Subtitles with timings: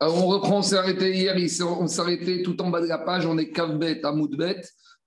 [0.00, 2.98] Alors, on reprend, on s'est arrêté hier, on s'est arrêté tout en bas de la
[2.98, 4.60] page, on est Kavbet à Moudbet,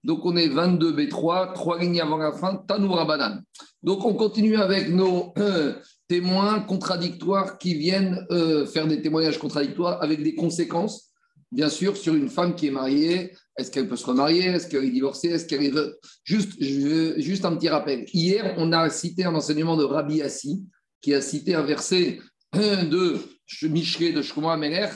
[0.03, 3.43] donc on est 22 B3, trois lignes avant la fin, Tanoura Banane.
[3.83, 5.75] Donc on continue avec nos euh,
[6.07, 11.11] témoins contradictoires qui viennent euh, faire des témoignages contradictoires avec des conséquences,
[11.51, 13.33] bien sûr, sur une femme qui est mariée.
[13.57, 14.45] Est-ce qu'elle peut se remarier?
[14.45, 15.29] Est-ce qu'elle est divorcée?
[15.29, 15.73] Est-ce qu'elle est
[16.23, 18.05] juste, juste un petit rappel.
[18.13, 20.65] Hier, on a cité un enseignement de Rabbi Assi
[20.99, 22.19] qui a cité un verset
[22.53, 23.17] de
[23.63, 24.89] Michelet de Ameler,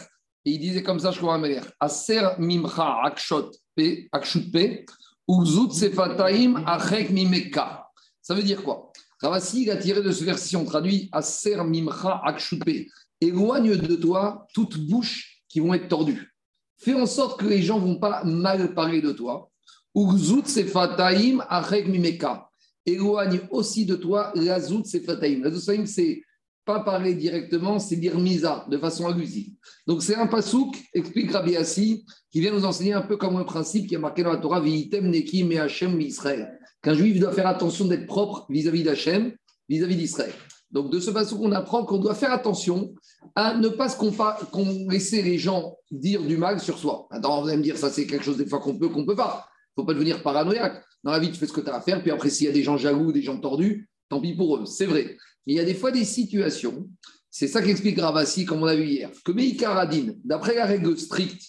[0.43, 4.85] et il disait comme ça Shkoma Ameler Aser mimcha akshot pe, akshut pe,
[5.25, 7.87] uzut sefataim achek mimeka.
[8.21, 8.91] Ça veut dire quoi?
[9.21, 12.87] Ravasi, il a tiré de ce verset, on traduit Aser mimcha akshut pe.
[13.21, 16.35] Éloigne de toi toutes bouches qui vont être tordues.
[16.77, 19.49] Fais en sorte que les gens ne vont pas mal parler de toi.
[19.95, 22.49] Uzut sefataim achek mimeka.
[22.85, 25.41] Éloigne aussi de toi la zout sefataim.
[25.41, 26.21] La zout c'est
[26.65, 29.53] pas parler directement, c'est dire misa de façon abusive.
[29.87, 33.43] Donc c'est un pasouk, explique Rabbi Assi, qui vient nous enseigner un peu comme un
[33.43, 36.59] principe qui est marqué dans la Torah, Vi'item Nekim et Hachem Israël.
[36.81, 39.33] Qu'un juif doit faire attention d'être propre vis-à-vis d'Hachem,
[39.69, 40.33] vis-à-vis d'Israël.
[40.71, 42.93] Donc de ce pasouk, on apprend qu'on doit faire attention
[43.35, 47.07] à ne pas qu'on laisser les gens dire du mal sur soi.
[47.11, 49.15] Attends, vous allez me dire, ça c'est quelque chose des fois qu'on peut, qu'on peut
[49.15, 49.47] pas.
[49.77, 50.83] Il ne faut pas devenir paranoïaque.
[51.03, 52.49] Dans la vie, tu fais ce que tu as à faire, puis après, s'il y
[52.49, 54.65] a des gens jaloux, des gens tordus, tant pis pour eux.
[54.65, 56.89] C'est vrai il y a des fois des situations,
[57.29, 61.43] c'est ça qu'explique Ravassi, comme on a vu hier, que Meikaradine, d'après la règle stricte,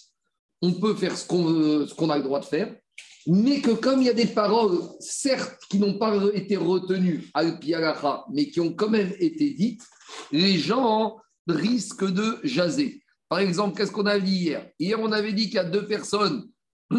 [0.61, 2.75] on peut faire ce qu'on a le droit de faire,
[3.27, 7.59] mais que comme il y a des paroles, certes, qui n'ont pas été retenues al
[8.31, 9.83] mais qui ont quand même été dites,
[10.31, 11.17] les gens
[11.47, 13.03] risquent de jaser.
[13.29, 14.69] Par exemple, qu'est-ce qu'on a dit hier?
[14.79, 16.49] Hier, on avait dit qu'il y a deux personnes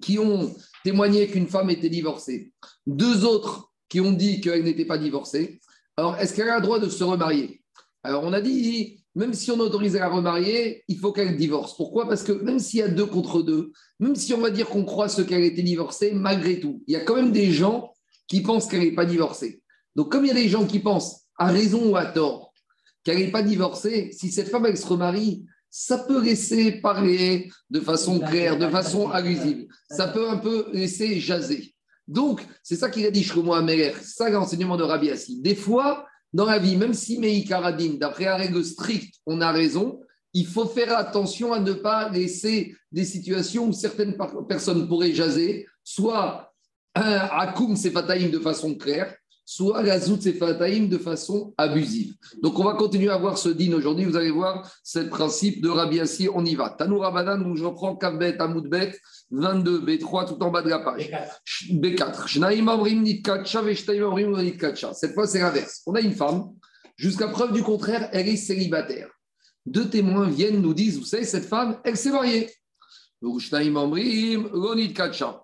[0.00, 2.52] qui ont témoigné qu'une femme était divorcée.
[2.86, 5.60] Deux autres qui ont dit qu'elle n'était pas divorcée.
[5.96, 7.62] Alors, est-ce qu'elle a le droit de se remarier?
[8.02, 11.76] Alors, on a dit, même si on autorise à la remarier, il faut qu'elle divorce.
[11.76, 12.08] Pourquoi?
[12.08, 14.84] Parce que même s'il y a deux contre deux, même si on va dire qu'on
[14.84, 17.92] croit ce qu'elle a été divorcée, malgré tout, il y a quand même des gens
[18.26, 19.62] qui pensent qu'elle n'est pas divorcée.
[19.94, 22.54] Donc, comme il y a des gens qui pensent, à raison ou à tort,
[23.04, 27.80] qu'elle n'est pas divorcée, si cette femme, elle se remarie, ça peut laisser parler de
[27.80, 29.66] façon claire, de façon allusive.
[29.90, 31.71] Ça peut un peu laisser jaser.
[32.08, 35.40] Donc, c'est ça qu'il a dit Shlomo Ameler, c'est ça l'enseignement de Rabbi Assi.
[35.40, 40.00] Des fois, dans la vie, même si Meïkaradine, d'après la règle stricte, on a raison,
[40.34, 44.16] il faut faire attention à ne pas laisser des situations où certaines
[44.48, 46.52] personnes pourraient jaser, soit
[46.94, 49.14] à Akum Sefataïm de façon claire,
[49.44, 52.14] soit la zout Sefataïm de façon abusive.
[52.42, 54.04] Donc on va continuer à voir ce din aujourd'hui.
[54.04, 56.70] Vous allez voir ce principe de Rabbi Assi, on y va.
[56.70, 58.94] Tanoura Banan, où je reprends Kavbet, Amoudbet,
[59.30, 61.10] 22, B3, tout en bas de la page.
[61.70, 62.28] B4.
[64.94, 65.82] Cette fois, c'est l'inverse.
[65.86, 66.50] On a une femme,
[66.96, 69.08] jusqu'à preuve du contraire, elle est célibataire.
[69.64, 72.50] Deux témoins viennent, nous disent, vous savez, cette femme, elle s'est mariée.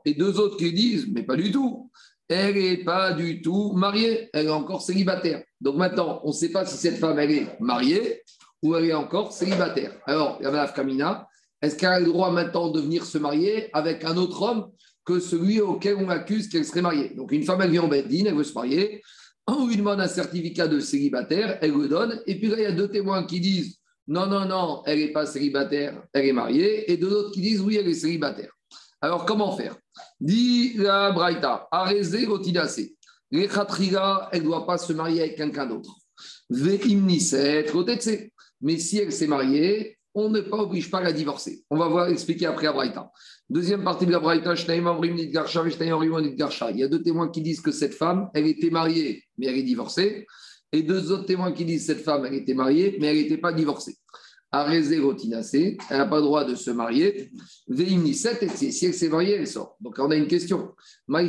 [0.04, 1.90] Et deux autres qui disent, mais pas du tout.
[2.28, 5.42] Elle n'est pas du tout mariée, elle est encore célibataire.
[5.60, 8.22] Donc maintenant, on ne sait pas si cette femme, elle est mariée
[8.62, 9.92] ou elle est encore célibataire.
[10.06, 11.26] Alors, il y la Kamina,
[11.62, 14.70] est-ce qu'elle a le droit maintenant de venir se marier avec un autre homme
[15.04, 17.14] que celui auquel on accuse qu'elle serait mariée?
[17.16, 19.02] Donc une femme, elle vient en Beddin, elle veut se marier,
[19.46, 22.66] on lui demande un certificat de célibataire, elle le donne, et puis là, il y
[22.66, 26.90] a deux témoins qui disent non, non, non, elle n'est pas célibataire, elle est mariée,
[26.90, 28.52] et deux autres qui disent oui, elle est célibataire.
[29.00, 29.76] Alors comment faire?
[30.20, 32.96] Dit la Braïta, arrêtez rotinacé.
[33.30, 33.48] Les
[34.32, 35.94] elle ne doit pas se marier avec quelqu'un d'autre.
[38.60, 41.62] Mais si elle s'est mariée, on ne pas oblige pas à la divorcer.
[41.70, 43.10] On va voir expliquer après à Braïta.
[43.48, 48.30] Deuxième partie de la Braïta, il y a deux témoins qui disent que cette femme,
[48.34, 50.26] elle était mariée, mais elle est divorcée.
[50.72, 53.38] Et deux autres témoins qui disent que cette femme, elle était mariée, mais elle n'était
[53.38, 53.96] pas divorcée.
[54.50, 57.30] Arezé elle n'a pas le droit de se marier.
[57.70, 59.76] si elle s'est mariée, elle sort.
[59.80, 60.70] Donc on a une question.
[61.06, 61.20] Dans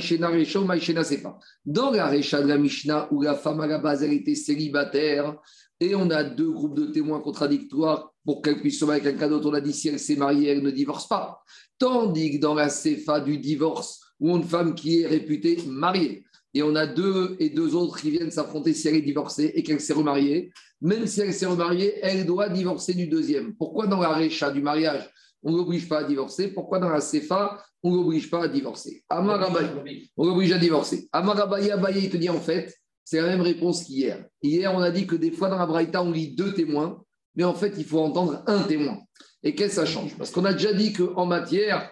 [1.92, 5.36] la Recha de la Mishnah, où la femme à la base, elle était célibataire,
[5.82, 9.30] et on a deux groupes de témoins contradictoires pour qu'elle puisse se marier avec quelqu'un
[9.30, 9.50] d'autre.
[9.50, 11.44] On a dit si elle s'est mariée, elle ne divorce pas.
[11.78, 16.64] Tandis que dans la CFA du divorce, où une femme qui est réputée mariée, et
[16.64, 19.80] on a deux et deux autres qui viennent s'affronter si elle est divorcée et qu'elle
[19.80, 23.56] s'est remariée, même si elle s'est remariée, elle doit divorcer du deuxième.
[23.56, 25.10] Pourquoi dans la récha du mariage,
[25.44, 26.50] on ne l'oblige pas à divorcer?
[26.50, 29.04] Pourquoi dans la CFA, on ne l'oblige pas à divorcer?
[29.10, 31.10] Amarabaye, on l'oblige à divorcer.
[31.12, 32.74] Amarabaye, Abaye, il te dit en fait,
[33.04, 34.26] c'est la même réponse qu'hier.
[34.42, 37.04] Hier, on a dit que des fois dans la Braïta, on lit deux témoins,
[37.36, 39.00] mais en fait, il faut entendre un témoin.
[39.44, 40.16] Et qu'est-ce que ça change?
[40.18, 41.92] Parce qu'on a déjà dit qu'en matière,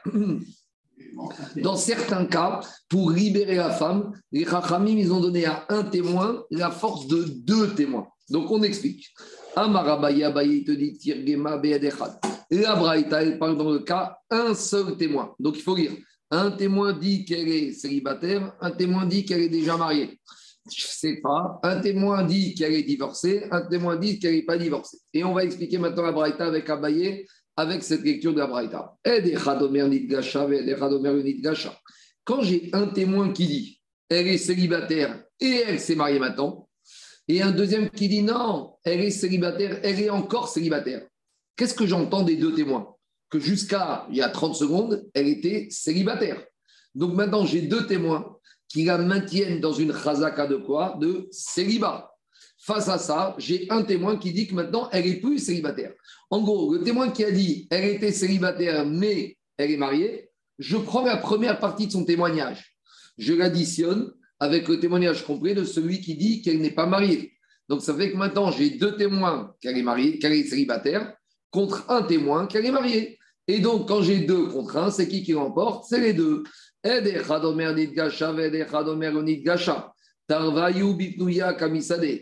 [1.56, 6.44] dans certains cas, pour libérer la femme, les Rachamim, ils ont donné à un témoin
[6.52, 8.08] la force de deux témoins.
[8.30, 9.14] Donc, on explique.
[9.56, 12.20] Amarabaye, Abaye, il te dit Tirgema Be'edechad.
[12.50, 15.36] La Braïta, elle parle dans le cas un seul témoin.
[15.40, 15.92] Donc il faut lire.
[16.32, 20.20] Un témoin dit qu'elle est célibataire, un témoin dit qu'elle est déjà mariée.
[20.70, 21.60] Je ne sais pas.
[21.64, 24.98] Un témoin dit qu'elle est divorcée, un témoin dit qu'elle n'est pas divorcée.
[25.14, 27.26] Et on va expliquer maintenant la Braïta avec Abaye,
[27.56, 28.96] avec cette lecture de la Braïta.
[32.24, 36.67] Quand j'ai un témoin qui dit elle est célibataire et elle s'est mariée maintenant,
[37.28, 41.06] et un deuxième qui dit non, elle est célibataire, elle est encore célibataire.
[41.56, 42.96] Qu'est-ce que j'entends des deux témoins?
[43.30, 46.42] Que jusqu'à il y a 30 secondes, elle était célibataire.
[46.96, 48.38] Donc maintenant, j'ai deux témoins
[48.70, 50.98] qui la maintiennent dans une chazaka de quoi?
[51.00, 52.12] De célibat.
[52.60, 55.94] Face à ça, j'ai un témoin qui dit que maintenant, elle est plus célibataire.
[56.30, 60.78] En gros, le témoin qui a dit elle était célibataire, mais elle est mariée, je
[60.78, 62.78] prends la première partie de son témoignage.
[63.18, 67.34] Je l'additionne avec le témoignage complet de celui qui dit qu'elle n'est pas mariée.
[67.70, 71.14] Donc ça fait que maintenant j'ai deux témoins qu'elle est célibataire,
[71.52, 73.18] contre un témoin qu'elle est mariée.
[73.48, 76.44] Et donc quand j'ai deux contre un, c'est qui qui remporte C'est les deux.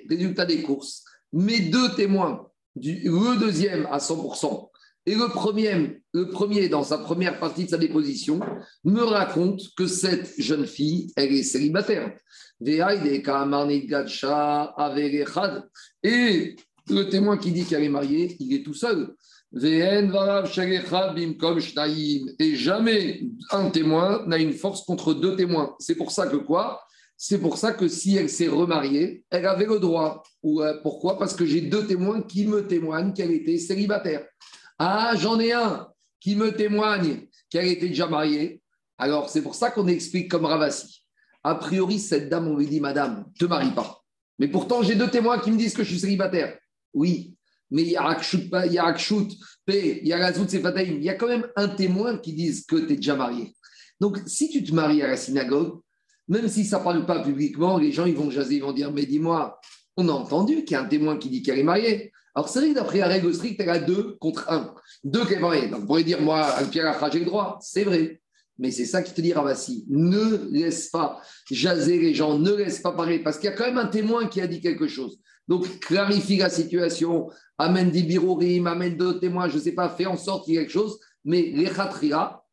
[0.09, 1.03] Résultat des courses.
[1.33, 4.69] Mes deux témoins, le deuxième à 100%,
[5.05, 8.39] et le premier, le premier, dans sa première partie de sa déposition,
[8.83, 12.17] me raconte que cette jeune fille, elle est célibataire.
[16.03, 16.55] Et
[16.89, 19.13] le témoin qui dit qu'elle est mariée, il est tout seul.
[22.39, 25.75] Et jamais un témoin n'a une force contre deux témoins.
[25.79, 26.81] C'est pour ça que quoi?
[27.17, 30.23] C'est pour ça que si elle s'est remariée, elle avait le droit.
[30.43, 31.17] Euh, pourquoi?
[31.17, 34.25] Parce que j'ai deux témoins qui me témoignent qu'elle était célibataire.
[34.79, 35.87] Ah, j'en ai un
[36.19, 38.61] qui me témoigne qu'elle était déjà mariée.
[38.97, 41.05] Alors, c'est pour ça qu'on explique comme Ravasi.
[41.43, 44.01] A priori, cette dame, on lui dit, Madame, te marie pas.
[44.39, 46.57] Mais pourtant, j'ai deux témoins qui me disent que je suis célibataire.
[46.93, 47.35] Oui,
[47.71, 48.95] mais il y a Akshut, il y a
[49.67, 52.93] il y a Razout Il y a quand même un témoin qui dit que tu
[52.93, 53.55] es déjà marié.
[53.99, 55.79] Donc, si tu te maries à la synagogue,
[56.27, 58.91] même si ça ne parle pas publiquement, les gens ils vont jaser, ils vont dire
[58.91, 59.59] Mais dis-moi,
[59.97, 62.11] on a entendu qu'il y a un témoin qui dit qu'elle est mariée.
[62.35, 64.73] Alors, c'est vrai que d'après la règle stricte, elle a deux contre un.
[65.03, 65.39] Deux qui est.
[65.39, 67.57] Donc, vous pourrait dire, moi, Pierre j'ai le droit.
[67.61, 68.21] C'est vrai.
[68.57, 69.85] Mais c'est ça qui te dit, Ravassi.
[69.89, 73.65] Ne laisse pas jaser les gens, ne laisse pas parler, parce qu'il y a quand
[73.65, 75.19] même un témoin qui a dit quelque chose.
[75.47, 80.05] Donc, clarifie la situation, amène des birourim, amène d'autres témoins, je ne sais pas, fais
[80.05, 81.69] en sorte qu'il y ait quelque chose, mais les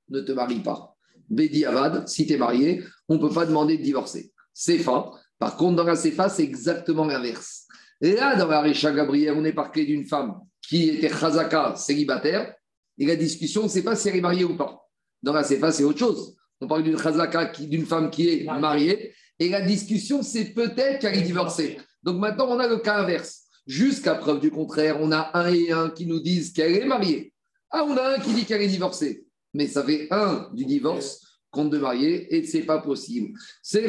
[0.09, 0.95] ne te marie pas.
[1.31, 4.33] Bédi Avad, si tu es marié, on ne peut pas demander de divorcer.
[4.53, 7.62] Sefa, par contre, dans la Sefa, c'est exactement l'inverse.
[8.03, 12.53] Et là, dans la Récha Gabriel, on est parlé d'une femme qui était chazaka, célibataire,
[12.99, 14.89] et la discussion, c'est pas si elle est mariée ou pas.
[15.23, 16.37] Dans la Sefa, c'est autre chose.
[16.61, 21.17] On parle d'une chazaka, d'une femme qui est mariée, et la discussion, c'est peut-être qu'elle
[21.17, 21.79] est divorcée.
[22.03, 23.43] Donc maintenant, on a le cas inverse.
[23.67, 27.33] Jusqu'à preuve du contraire, on a un et un qui nous disent qu'elle est mariée.
[27.71, 29.25] Ah, on a un qui dit qu'elle est divorcée.
[29.55, 31.21] Mais ça fait un du divorce
[31.53, 33.39] contre de mariée et ce n'est pas possible.
[33.63, 33.83] C'est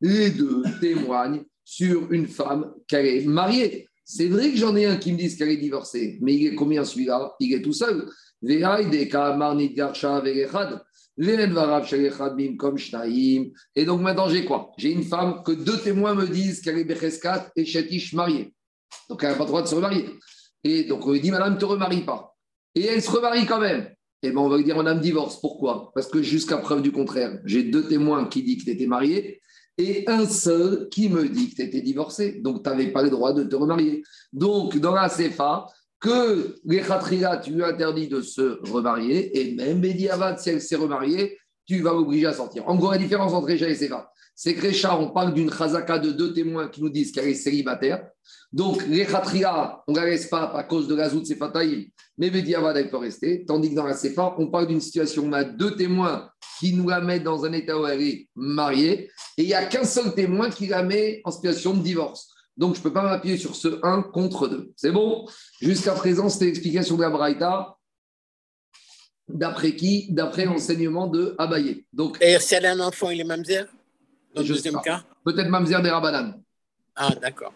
[0.00, 3.88] les deux témoignent sur une femme qu'elle est mariée.
[4.04, 6.54] C'est vrai que j'en ai un qui me dit qu'elle est divorcée, mais il est
[6.54, 7.34] combien celui-là?
[7.40, 8.08] Il est tout seul.
[8.40, 8.62] Et
[13.84, 14.72] donc maintenant j'ai quoi?
[14.78, 18.54] J'ai une femme que deux témoins me disent qu'elle est Becheskat et Chetish mariée.
[19.10, 20.08] Donc elle n'a pas le droit de se remarier.
[20.64, 22.34] Et donc on lui dit Madame, ne te remarie pas.
[22.74, 23.88] Et elle se remarie quand même.
[24.22, 25.40] Et bien on va dire Madame divorce.
[25.40, 25.92] Pourquoi?
[25.94, 29.40] Parce que jusqu'à preuve du contraire, j'ai deux témoins qui disent que tu étais mariée
[29.78, 32.40] et un seul qui me dit que tu étais divorcée.
[32.42, 34.02] Donc tu n'avais pas le droit de te remarier.
[34.32, 35.66] Donc dans la CFA,
[36.00, 36.82] que les
[37.42, 41.92] tu lui interdis de se remarier, et même Avad, si elle s'est remariée, tu vas
[41.92, 42.68] l'obliger à sortir.
[42.68, 46.12] En gros, la différence entre Récha et Séva, c'est que on parle d'une chazaka de
[46.12, 48.08] deux témoins qui nous disent qu'elle est célibataire.
[48.52, 52.54] Donc, les khatriya, on ne la laisse pas à cause de la zout Sefataïm, mais
[52.54, 53.44] Avad, elle peut rester.
[53.44, 56.30] Tandis que dans la Sefa, on parle d'une situation où on a deux témoins
[56.60, 59.64] qui nous la mettent dans un état où elle est mariée, et il n'y a
[59.64, 62.28] qu'un seul témoin qui la met en situation de divorce.
[62.56, 64.72] Donc, je ne peux pas m'appuyer sur ce 1 contre 2.
[64.76, 65.26] C'est bon?
[65.60, 67.76] Jusqu'à présent, c'était l'explication de la Braïta.
[69.26, 70.06] D'après qui?
[70.12, 71.86] D'après l'enseignement de Abaye.
[71.92, 73.66] Donc, Et si elle a un enfant, il est mamzer?
[74.36, 76.40] Le deuxième cas Peut-être mamzer des Rabanan.
[76.96, 77.52] Ah, d'accord.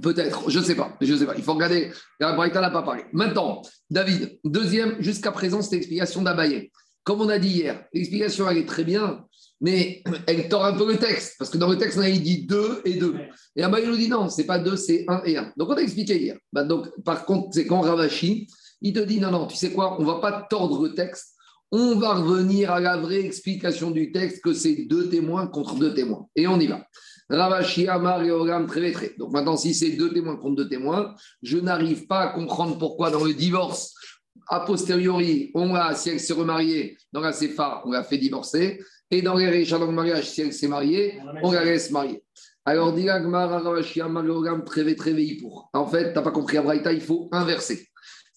[0.00, 0.96] Peut-être, je ne sais pas.
[1.00, 1.34] Je sais pas.
[1.36, 1.92] Il faut regarder.
[2.18, 3.04] La Braïta n'a pas parlé.
[3.12, 6.70] Maintenant, David, deuxième, jusqu'à présent, c'était l'explication d'Abaye.
[7.04, 9.24] Comme on a dit hier, l'explication, elle est très bien
[9.62, 12.44] mais elle tord un peu le texte, parce que dans le texte, on a dit
[12.44, 13.14] 2 et 2.
[13.54, 15.52] Et Abaye nous dit non, c'est pas 2, c'est 1 et 1.
[15.56, 16.36] Donc on a expliqué hier.
[16.52, 18.48] Bah, donc, par contre, c'est quand Ravashi,
[18.80, 21.31] il te dit non, non, tu sais quoi, on va pas tordre le texte,
[21.74, 25.94] On va revenir à la vraie explication du texte que c'est deux témoins contre deux
[25.94, 26.28] témoins.
[26.36, 26.86] Et on y va.
[27.30, 29.14] Ravashi Amar et Ogam très très.
[29.18, 33.10] Donc maintenant, si c'est deux témoins contre deux témoins, je n'arrive pas à comprendre pourquoi
[33.10, 33.94] dans le divorce,
[34.48, 38.78] a posteriori, on a, si elle s'est remariée, dans la CFA, on l'a fait divorcer.
[39.10, 42.22] Et dans les réchats, dans le mariage, si elle s'est mariée, on la laisse marier.
[42.66, 45.70] Alors, dit Ravashi Amar et très pour.
[45.72, 47.88] En fait, tu n'as pas compris à il faut inverser.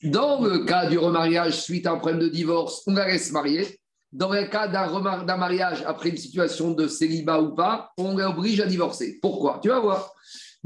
[0.04, 3.80] Dans le cas du remariage suite à un problème de divorce, on la laisse marier.
[4.12, 8.66] Dans le cas d'un mariage après une situation de célibat ou pas, on l'oblige à
[8.66, 9.20] divorcer.
[9.22, 9.60] Pourquoi?
[9.62, 10.14] Tu vas voir.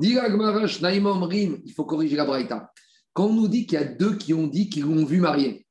[0.02, 2.72] Il faut corriger la braïta.
[3.14, 5.66] Quand on nous dit qu'il y a deux qui ont dit qu'ils l'ont vu marier,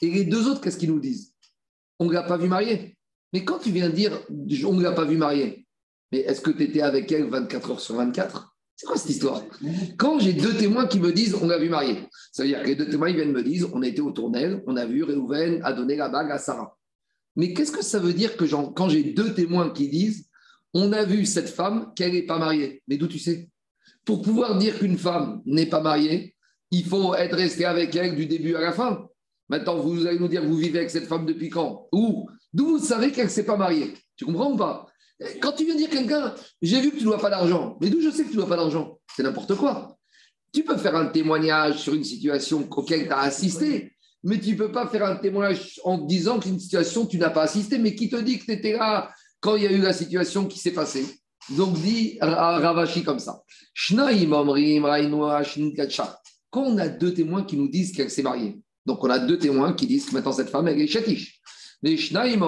[0.00, 1.34] et les deux autres, qu'est-ce qu'ils nous disent?
[1.98, 2.96] On ne l'a pas vu marier.
[3.32, 5.66] Mais quand tu viens dire on ne l'a pas vu marier,
[6.10, 8.51] mais est-ce que tu étais avec elle 24 heures sur 24
[8.82, 9.44] c'est quoi cette histoire?
[9.96, 11.98] Quand j'ai deux témoins qui me disent on l'a vu marier,
[12.32, 14.76] ça veut dire que les deux témoins viennent me dire on été au tournel, on
[14.76, 16.76] a vu Réhouven a donné la bague à Sarah.
[17.36, 20.26] Mais qu'est-ce que ça veut dire que quand j'ai deux témoins qui disent
[20.74, 22.82] on a vu cette femme qu'elle n'est pas mariée.
[22.88, 23.48] Mais d'où tu sais?
[24.04, 26.34] Pour pouvoir dire qu'une femme n'est pas mariée,
[26.72, 29.06] il faut être resté avec elle du début à la fin.
[29.48, 31.86] Maintenant, vous allez nous dire vous vivez avec cette femme depuis quand?
[31.92, 32.28] Où?
[32.52, 33.94] D'où vous savez qu'elle ne s'est pas mariée?
[34.16, 34.88] Tu comprends ou pas?
[35.40, 38.00] Quand tu viens dire quelqu'un, j'ai vu que tu ne dois pas d'argent, mais d'où
[38.00, 38.98] je sais que tu ne dois pas d'argent?
[39.16, 39.96] C'est n'importe quoi.
[40.52, 44.56] Tu peux faire un témoignage sur une situation auquel tu as assisté, mais tu ne
[44.56, 48.08] peux pas faire un témoignage en disant qu'une situation, tu n'as pas assisté, mais qui
[48.08, 49.10] te dit que tu étais là
[49.40, 51.04] quand il y a eu la situation qui s'est passée
[51.50, 53.42] Donc dit Ravashi comme ça.
[56.50, 59.38] Quand on a deux témoins qui nous disent qu'elle s'est mariée, donc on a deux
[59.38, 61.40] témoins qui disent que maintenant cette femme, elle est chatiche.
[61.82, 62.40] Les Shnaim,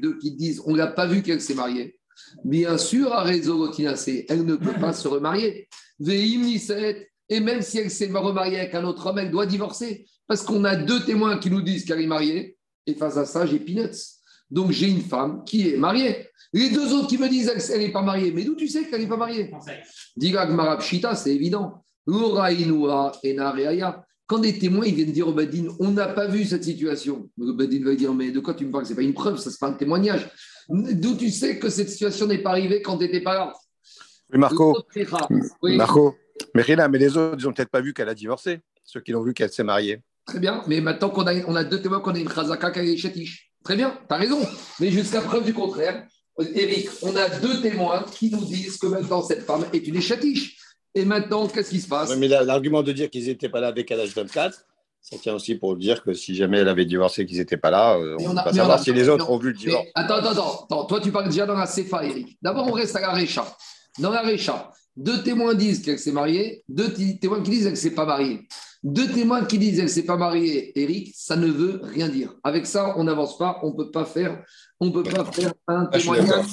[0.00, 1.98] deux qui disent on n'a pas vu qu'elle s'est mariée.
[2.44, 3.30] Bien sûr, à
[4.28, 5.68] elle ne peut pas se remarier.
[7.30, 10.06] Et même si elle s'est remariée avec un autre homme, elle doit divorcer.
[10.26, 12.56] Parce qu'on a deux témoins qui nous disent qu'elle est mariée.
[12.86, 14.18] Et face à ça, j'ai Peanuts.
[14.50, 16.26] Donc j'ai une femme qui est mariée.
[16.52, 18.32] Les deux autres qui me disent qu'elle n'est pas mariée.
[18.32, 19.50] Mais d'où tu sais qu'elle n'est pas mariée?
[20.16, 21.84] Digag Marabshita, c'est évident.
[23.22, 23.34] et
[24.28, 27.52] quand des témoins ils viennent dire au Badin, on n'a pas vu cette situation, le
[27.54, 28.84] Badin va dire, mais de quoi tu me parles?
[28.84, 30.30] Ce n'est pas une preuve, ça, n'est pas un témoignage.
[30.68, 33.52] D'où tu sais que cette situation n'est pas arrivée quand tu n'étais pas là?
[34.30, 34.76] Oui, Marco.
[35.62, 36.14] Marco.
[36.54, 39.12] Mais Rina, mais les autres, ils n'ont peut-être pas vu qu'elle a divorcé, ceux qui
[39.12, 40.02] l'ont vu qu'elle s'est mariée.
[40.26, 43.50] Très bien, mais maintenant qu'on a, on a deux témoins, qu'on a une Khazaka chatiche.
[43.64, 44.38] Très bien, tu as raison.
[44.78, 46.06] Mais jusqu'à preuve du contraire,
[46.54, 50.58] Eric, on a deux témoins qui nous disent que maintenant cette femme est une chatiche.
[50.94, 52.16] Et maintenant, qu'est-ce qui se passe?
[52.16, 54.66] Mais l'argument de dire qu'ils n'étaient pas là avec l'âge 24,
[55.00, 57.96] ça tient aussi pour dire que si jamais elle avait divorcé, qu'ils n'étaient pas là,
[57.96, 59.86] euh, on ne peut pas savoir si les autres ont vu le divorce.
[59.94, 62.36] attends, attends, attends, Toi, tu parles déjà dans la CFA, Eric.
[62.42, 63.44] D'abord, on reste à la Récha.
[63.98, 67.76] Dans la Récha, deux témoins disent qu'elle s'est mariée, deux témoins qui disent qu'elle ne
[67.76, 68.48] s'est pas mariée.
[68.82, 72.34] Deux témoins qui disent qu'elle ne s'est pas mariée, Eric, ça ne veut rien dire.
[72.44, 74.42] Avec ça, on n'avance pas, on ne peut pas faire,
[74.80, 76.46] on peut pas faire un ah, témoignage.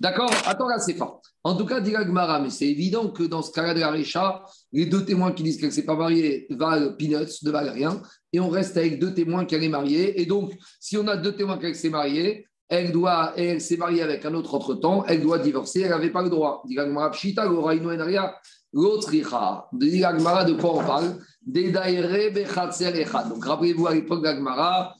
[0.00, 0.30] D'accord?
[0.46, 1.20] Attends, là, c'est fort.
[1.44, 4.42] En tout cas, dit Gmara, mais c'est évident que dans ce cas-là de la Récha,
[4.72, 8.00] les deux témoins qui disent qu'elle ne s'est pas mariée valent peanuts, ne valent rien.
[8.32, 10.20] Et on reste avec deux témoins qu'elle est mariée.
[10.20, 14.02] Et donc, si on a deux témoins qu'elle s'est mariée, elle doit, elle s'est mariée
[14.02, 16.62] avec un autre entre-temps, elle doit divorcer, elle n'avait pas le droit.
[16.66, 19.10] Dit Gmara, pshita, l'autre
[19.72, 21.18] Dit Gmara, de quoi on parle?
[21.46, 24.94] Donc rappelez-vous à l'époque d'Agmara,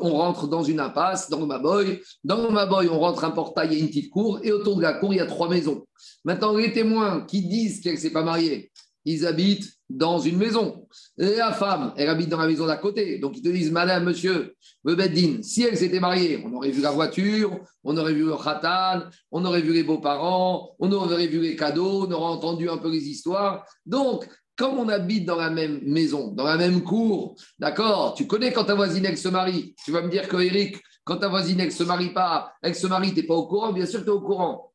[0.00, 2.00] on rentre dans une impasse, dans Maboy.
[2.22, 4.82] Dans Maboy, on rentre un portail, il y a une petite cour, et autour de
[4.82, 5.86] la cour, il y a trois maisons.
[6.24, 8.70] Maintenant, les témoins qui disent qu'elle ne s'est pas mariée,
[9.04, 10.86] ils habitent dans une maison.
[11.18, 13.18] Et la femme, elle habite dans la maison d'à côté.
[13.18, 16.90] Donc, ils te disent, Madame, Monsieur, Beddin, si elle s'était mariée, on aurait vu la
[16.90, 21.54] voiture, on aurait vu le khatan, on aurait vu les beaux-parents, on aurait vu les
[21.54, 23.64] cadeaux, on aurait entendu un peu les histoires.
[23.84, 28.14] Donc, comme on habite dans la même maison, dans la même cour, d'accord?
[28.14, 29.74] Tu connais quand ta voisine, elle se marie.
[29.84, 32.86] Tu vas me dire que Eric, quand ta voisine, elle se marie pas, elle se
[32.86, 33.72] marie, tu n'es pas au courant?
[33.72, 34.72] Bien sûr que tu es au courant.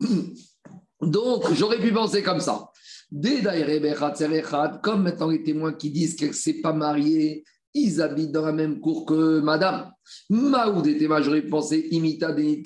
[1.00, 2.70] Donc, j'aurais pu penser comme ça.
[4.82, 8.52] Comme maintenant les témoins qui disent qu'elle ne s'est pas mariée, ils habitent dans la
[8.52, 9.92] même cour que madame.
[10.30, 12.62] Maoud et j'aurais pu penser imita denit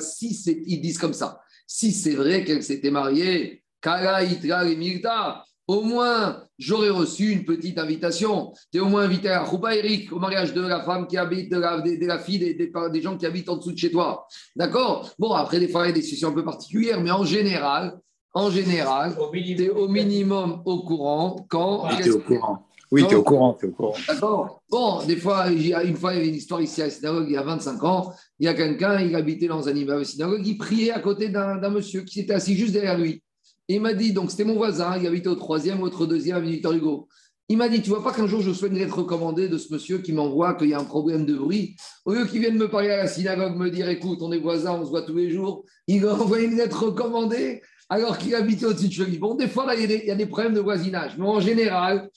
[0.00, 1.40] si ils disent comme ça.
[1.66, 8.52] Si c'est vrai qu'elle s'était mariée, Kala itra au moins, j'aurais reçu une petite invitation.
[8.72, 11.50] Tu es au moins invité à Rouba Eric, au mariage de la femme qui habite,
[11.52, 14.26] de la, fille, des, des, gens qui habitent en dessous de chez toi.
[14.56, 15.10] D'accord?
[15.16, 18.00] Bon, après, des fois, il y a des situations un peu particulières, mais en général,
[18.34, 21.86] en général, tu es au minimum au courant quand.
[21.86, 22.66] Oui, tu es au courant.
[22.90, 23.56] Oui, tu es au courant.
[23.62, 23.94] Es au courant.
[24.08, 27.26] D'accord Bon, des fois, une fois, il y avait une histoire ici à la synagogue,
[27.28, 28.12] il y a 25 ans.
[28.40, 31.70] Il y a quelqu'un, il habitait dans un immeuble synagogue, il priait à côté d'un
[31.70, 33.22] monsieur qui s'était assis juste derrière lui
[33.74, 36.72] il m'a dit, donc c'était mon voisin, il habitait au troisième, au deuxième avenue Victor
[36.72, 37.08] Hugo.
[37.48, 39.72] Il m'a dit, tu vois pas qu'un jour je souhaite une lettre recommandée de ce
[39.72, 41.74] monsieur qui m'envoie qu'il y a un problème de bruit?
[42.04, 44.78] Au lieu qu'il vienne me parler à la synagogue, me dire, écoute, on est voisins,
[44.80, 48.62] on se voit tous les jours, il m'a envoyé une lettre recommandée alors qu'il habite
[48.62, 51.18] au-dessus de chez Bon, des fois, là, il y, a des, problèmes de voisinage.
[51.18, 52.08] Mais en général,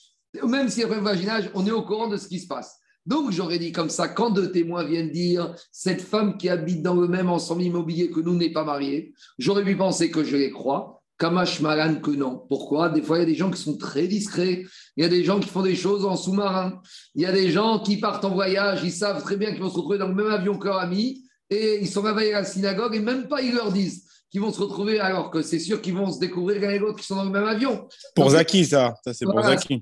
[0.46, 2.38] même s'il y a des problèmes de voisinage, on est au courant de ce qui
[2.38, 2.78] se passe.
[3.04, 6.94] Donc, j'aurais dit comme ça, quand deux témoins viennent dire cette femme qui habite dans
[6.94, 10.52] le même ensemble immobilier que nous n'est pas mariée, j'aurais pu penser que je les
[10.52, 11.02] crois.
[11.18, 12.44] Kamash Malan que non.
[12.48, 12.88] Pourquoi?
[12.88, 14.64] Des fois, il y a des gens qui sont très discrets.
[14.96, 16.80] Il y a des gens qui font des choses en sous-marin.
[17.14, 18.80] Il y a des gens qui partent en voyage.
[18.82, 21.24] Ils savent très bien qu'ils vont se retrouver dans le même avion que leur ami.
[21.50, 24.52] Et ils sont réveillés à la synagogue et même pas ils leur disent qu'ils vont
[24.52, 27.16] se retrouver alors que c'est sûr qu'ils vont se découvrir l'un et l'autre qui sont
[27.16, 27.86] dans le même avion.
[28.16, 28.94] Pour Zaki, ça.
[29.04, 29.80] Ça, c'est pour Zaki.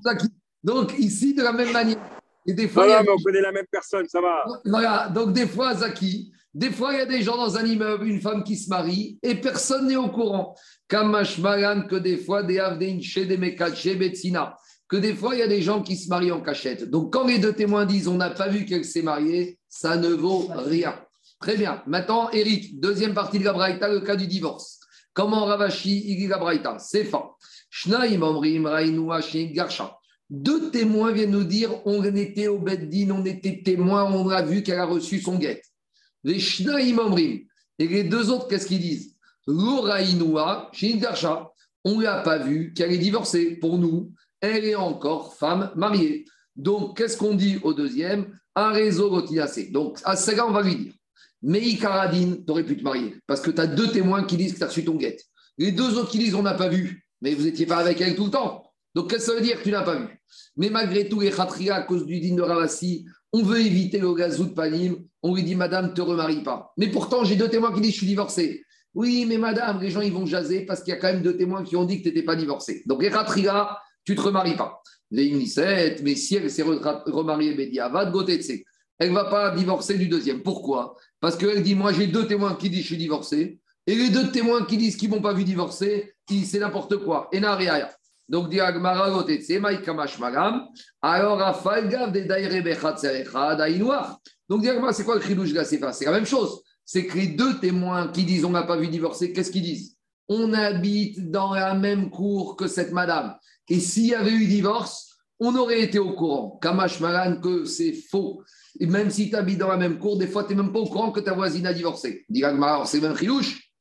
[0.63, 1.97] Donc, ici, de la même manière.
[2.47, 4.45] Et des fois, voilà, on connaît la même personne, ça va.
[4.65, 8.07] Voilà, donc des fois, Zaki, des fois, il y a des gens dans un immeuble,
[8.07, 10.55] une femme qui se marie, et personne n'est au courant.
[10.89, 12.61] Kamashmalan, que des fois, des
[14.89, 16.91] que des fois, il y a des gens qui se marient en cachette.
[16.91, 20.09] Donc, quand les deux témoins disent on n'a pas vu qu'elle s'est mariée, ça ne
[20.09, 20.95] vaut rien.
[21.41, 21.83] Très bien.
[21.87, 24.81] Maintenant, Eric, deuxième partie de la Braïta, le cas du divorce.
[25.15, 27.25] Comment Ravashi, il la Braïta C'est fin.
[30.31, 34.63] Deux témoins viennent nous dire on était au Beddin, on était témoins, on a vu
[34.63, 35.72] qu'elle a reçu son guette.
[36.25, 36.39] Les
[37.79, 39.17] Et les deux autres, qu'est-ce qu'ils disent?
[39.47, 40.71] L'Oraïnoua,
[41.85, 43.57] on ne l'a pas vu qu'elle est divorcée.
[43.57, 46.25] Pour nous, elle est encore femme mariée.
[46.55, 48.39] Donc, qu'est-ce qu'on dit au deuxième?
[48.55, 49.71] Un réseau rotinacé.
[49.71, 50.93] Donc, à cela, on va lui dire
[51.43, 53.17] Mais Karadine, tu aurais pu te marier.
[53.27, 55.25] Parce que tu as deux témoins qui disent que tu as reçu ton guette.
[55.59, 57.05] Les deux autres qui disent On n'a pas vu.
[57.21, 58.65] Mais vous n'étiez pas avec elle tout le temps.
[58.95, 60.21] Donc, qu'est-ce que ça veut dire que tu n'as pas vu?
[60.57, 61.33] Mais malgré tout, les
[61.71, 64.97] à cause du din de Ravassi, on veut éviter le gazou de panim.
[65.23, 66.73] On lui dit Madame, te remarie pas.
[66.77, 68.65] Mais pourtant, j'ai deux témoins qui disent Je suis divorcé.
[68.95, 71.37] Oui, mais madame, les gens, ils vont jaser parce qu'il y a quand même deux
[71.37, 72.83] témoins qui ont dit que tu n'étais pas divorcé.
[72.85, 74.83] Donc, Eratria, tu ne te remaries pas.
[75.11, 75.31] Les
[76.03, 78.53] mais si elle s'est remariée, Mediavad, Gotetse,
[78.99, 80.43] elle ne va pas divorcer du deuxième.
[80.43, 80.97] Pourquoi?
[81.21, 83.61] Parce qu'elle dit Moi, j'ai deux témoins qui disent Je suis divorcé.
[83.87, 87.29] Et les deux témoins qui disent qu'ils ne m'ont pas vu divorcer, c'est n'importe quoi.
[87.33, 87.57] Et n'a
[88.29, 88.49] Donc,
[90.21, 90.67] Magam.
[91.03, 92.21] Alors, Gav de
[94.49, 97.59] Donc, Diagmara, c'est quoi le de la C'est la même chose c'est que les deux
[97.59, 99.97] témoins qui disent on n'a pas vu divorcer, qu'est-ce qu'ils disent?
[100.29, 103.35] On habite dans la même cour que cette madame.
[103.69, 105.09] Et s'il y avait eu divorce,
[105.41, 106.59] on aurait été au courant.
[106.61, 108.43] Kamash Malan, que c'est faux.
[108.79, 110.81] Et même si tu habites dans la même cour, des fois, tu n'es même pas
[110.81, 112.25] au courant que ta voisine a divorcé.
[112.31, 113.72] c'est même chilouche.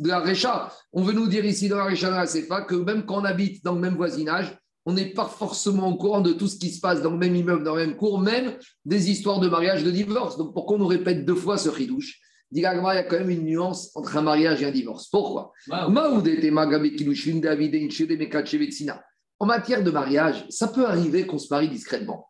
[0.00, 0.72] De la Récha.
[0.92, 3.62] On veut nous dire ici dans la Récha, la CFA, que même quand on habite
[3.64, 6.80] dans le même voisinage, on n'est pas forcément au courant de tout ce qui se
[6.80, 9.92] passe dans le même immeuble, dans la même cour, même des histoires de mariage, de
[9.92, 10.36] divorce.
[10.36, 12.20] Donc pourquoi on nous répète deux fois ce ridouche
[12.52, 15.08] il y a quand même une nuance entre un mariage et un divorce.
[15.08, 15.52] Pourquoi?
[19.38, 22.26] En matière de mariage, ça peut arriver qu'on se marie discrètement.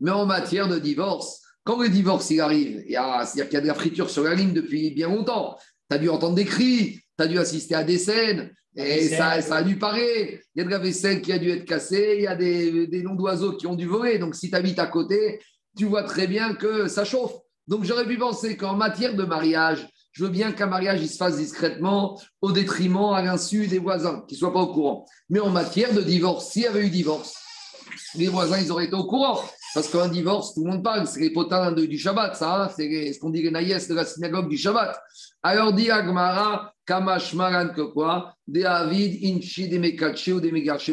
[0.00, 3.66] Mais en matière de divorce, quand le divorce il arrive, c'est-à-dire qu'il y a de
[3.66, 5.56] la friture sur la ligne depuis bien longtemps,
[5.90, 9.40] tu as dû entendre des cris, tu as dû assister à des scènes, et ça,
[9.40, 10.42] ça, a dû parer.
[10.54, 12.88] Il y a de la vaisselle qui a dû être cassée, il y a des,
[12.88, 14.18] des noms d'oiseaux qui ont dû voler.
[14.18, 15.40] Donc si tu habites à côté,
[15.76, 17.34] tu vois très bien que ça chauffe.
[17.68, 21.16] Donc j'aurais pu penser qu'en matière de mariage, je veux bien qu'un mariage il se
[21.16, 25.06] fasse discrètement, au détriment, à l'insu des voisins, qu'ils ne soient pas au courant.
[25.28, 27.34] Mais en matière de divorce, s'il y avait eu divorce,
[28.16, 29.40] les voisins, ils auraient été au courant.
[29.74, 33.12] Parce qu'un divorce, tout le monde parle, c'est les potins du Shabbat, ça, hein, c'est
[33.12, 34.96] ce qu'on dit les naïs de la synagogue du Shabbat.
[35.42, 38.34] Alors, dit Agmara, Kamash Maran que quoi?
[38.46, 40.92] David, Inchi, Demekache ou Demegarche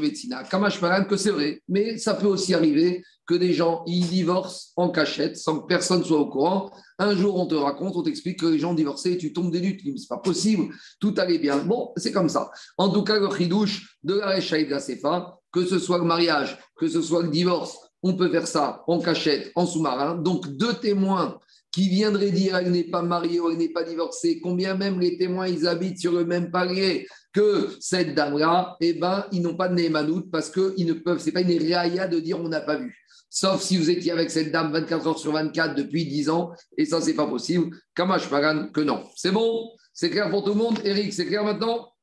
[0.49, 4.71] Kamash Maran que c'est vrai, mais ça peut aussi arriver que des gens ils divorcent
[4.75, 6.71] en cachette sans que personne soit au courant.
[6.97, 9.77] Un jour, on te raconte, on t'explique que les gens divorcés, tu tombes des nues,
[9.97, 11.57] c'est pas possible, tout allait bien.
[11.57, 12.49] Bon, c'est comme ça.
[12.77, 16.05] En tout cas, le chidouche de la Rechaïd de la Sefa, que ce soit le
[16.05, 20.15] mariage, que ce soit le divorce, on peut faire ça en cachette, en sous-marin.
[20.15, 21.39] Donc, deux témoins
[21.71, 25.17] qui viendraient dire elle n'est pas mariée ou elle n'est pas divorcée, combien même les
[25.17, 29.69] témoins ils habitent sur le même palier que cette dame-là, eh ben, ils n'ont pas
[29.69, 32.75] de Némanout parce qu'ils ne peuvent, c'est pas une réaïa de dire on n'a pas
[32.75, 32.97] vu.
[33.29, 36.85] Sauf si vous étiez avec cette dame 24 heures sur 24 depuis 10 ans, et
[36.85, 37.73] ça, c'est pas possible.
[37.95, 39.05] Kamash Pagan, que non.
[39.15, 39.71] C'est bon?
[39.93, 40.79] C'est clair pour tout le monde?
[40.83, 41.93] Eric, c'est clair maintenant?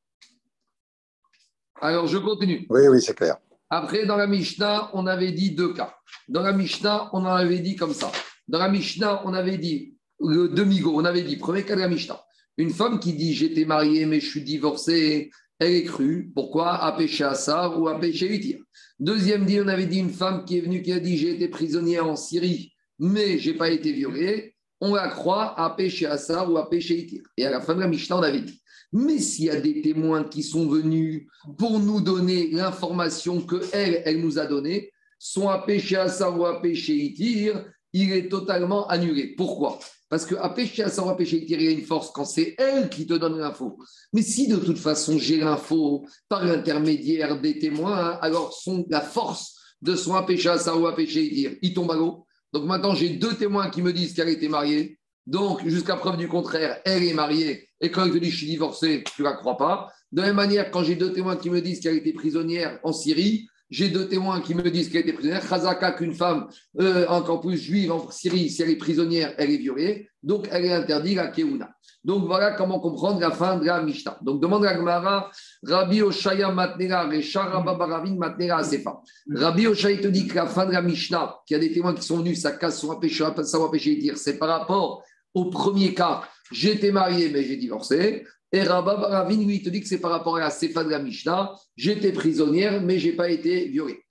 [1.82, 2.66] Alors, je continue.
[2.70, 3.36] Oui, oui, c'est clair.
[3.70, 5.94] Après, dans la Mishnah, on avait dit deux cas.
[6.28, 8.10] Dans la Mishnah, on en avait dit comme ça.
[8.46, 11.88] Dans la Mishnah, on avait dit le demi-go, on avait dit, premier cas de la
[11.88, 12.20] Mishnah.
[12.56, 16.32] Une femme qui dit j'étais mariée mais je suis divorcée, elle est crue.
[16.34, 16.82] Pourquoi?
[16.82, 18.62] À péché à ça ou à péché utile.
[18.98, 21.48] Deuxième dit, on avait dit une femme qui est venue qui a dit j'ai été
[21.48, 24.54] prisonnière en Syrie mais j'ai pas été violée.
[24.80, 27.22] on la croit à péché Assar ou à péché Itir.
[27.36, 28.60] Et à la fin de la Mishnah, on avait dit
[28.92, 31.26] mais s'il y a des témoins qui sont venus
[31.58, 36.94] pour nous donner l'information que elle, nous a donnée, soit péché Assar ou à péché
[36.94, 39.34] Itir, il est totalement annulé.
[39.36, 39.78] Pourquoi?
[40.08, 42.54] Parce que à péché ou à péché Itir, il y a une force quand c'est
[42.58, 43.78] elle qui te donne l'info.
[44.12, 49.54] Mais si de toute façon j'ai l'info par l'intermédiaire des témoins, alors son, la force
[49.82, 52.24] de son péché Assar ou à péché Itir, il tombe à l'eau.
[52.52, 54.97] Donc maintenant, j'ai deux témoins qui me disent qu'elle été mariée.
[55.28, 57.68] Donc, jusqu'à preuve du contraire, elle est mariée.
[57.82, 59.92] Et quand elle te dit je suis divorcée, tu ne la crois pas.
[60.10, 62.94] De la même manière, quand j'ai deux témoins qui me disent qu'elle été prisonnière en
[62.94, 65.46] Syrie, j'ai deux témoins qui me disent qu'elle été prisonnière.
[65.46, 66.48] Khazaka, qu'une femme,
[66.80, 70.08] euh, encore plus juive en Syrie, si elle est prisonnière, elle est violée.
[70.22, 71.68] Donc, elle est interdite à Keuna.
[72.02, 74.16] Donc, voilà comment comprendre la fin de la Mishnah.
[74.22, 75.30] Donc, demande à Gmara,
[75.62, 79.02] Rabbi Oshaya Matnera, Recha Rababaravin Matnera Asefa.
[79.30, 81.92] Rabbi Oshaya te dit que la fin de la Mishnah, qu'il y a des témoins
[81.92, 85.04] qui sont venus, ça casse son empêché, ça va de dire, c'est par rapport
[85.38, 86.22] au premier cas,
[86.52, 88.24] j'étais marié mais j'ai divorcé.
[88.50, 90.98] Et Rabba Baravin, lui, te dit que c'est par rapport à la Sefa de la
[90.98, 94.02] Mishnah, j'étais prisonnière mais je n'ai pas été violée.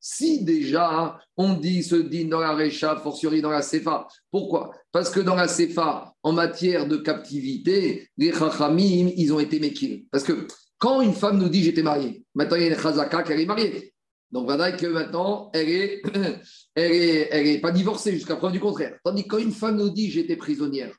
[0.00, 4.70] Si déjà on dit ce din dans la Recha, fortiori dans la Sefa, pourquoi?
[4.92, 10.06] Parce que dans la Sefa, en matière de captivité, les Chachamim, ils ont été méquils.
[10.10, 10.46] Parce que
[10.78, 13.46] quand une femme nous dit j'étais mariée, maintenant il y a une Chazaka qui est
[13.46, 13.92] mariée.
[14.30, 16.02] Donc, voilà que maintenant, elle n'est
[16.74, 18.98] elle est, elle est pas divorcée jusqu'à preuve du contraire.
[19.04, 20.94] Tandis que quand une femme nous dit j'étais prisonnière,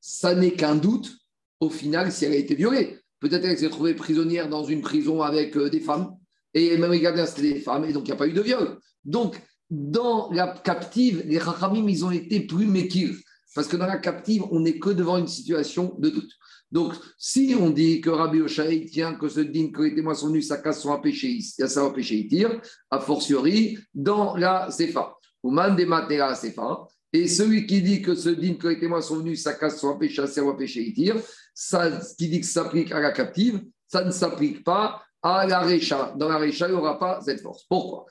[0.00, 1.16] ça n'est qu'un doute
[1.60, 2.98] au final si elle a été violée.
[3.20, 6.14] Peut-être qu'elle s'est trouvée prisonnière dans une prison avec euh, des femmes,
[6.54, 8.42] et même les gardiens c'était des femmes, et donc il n'y a pas eu de
[8.42, 8.78] viol.
[9.04, 13.16] Donc, dans la captive, les Rachamim, ils ont été plus méquils.
[13.54, 16.30] Parce que dans la captive, on n'est que devant une situation de doute.
[16.76, 20.26] Donc, si on dit que Rabbi Oshai tient que ce din que les témoins sont
[20.26, 22.60] venus, ça casse son péché, ça va péché tire,
[22.90, 25.14] a fortiori, dans la Sefa.
[25.42, 26.86] Ou de la Sefa.
[27.14, 29.96] Et celui qui dit que ce din que les témoins sont venus, ça casse son
[29.96, 31.16] péché, ça va péché tire,
[31.54, 35.60] ça, qui dit que ça s'applique à la captive, ça ne s'applique pas à la
[35.60, 36.12] Récha.
[36.18, 37.64] Dans la Récha, il n'y aura pas cette force.
[37.70, 38.04] Pourquoi?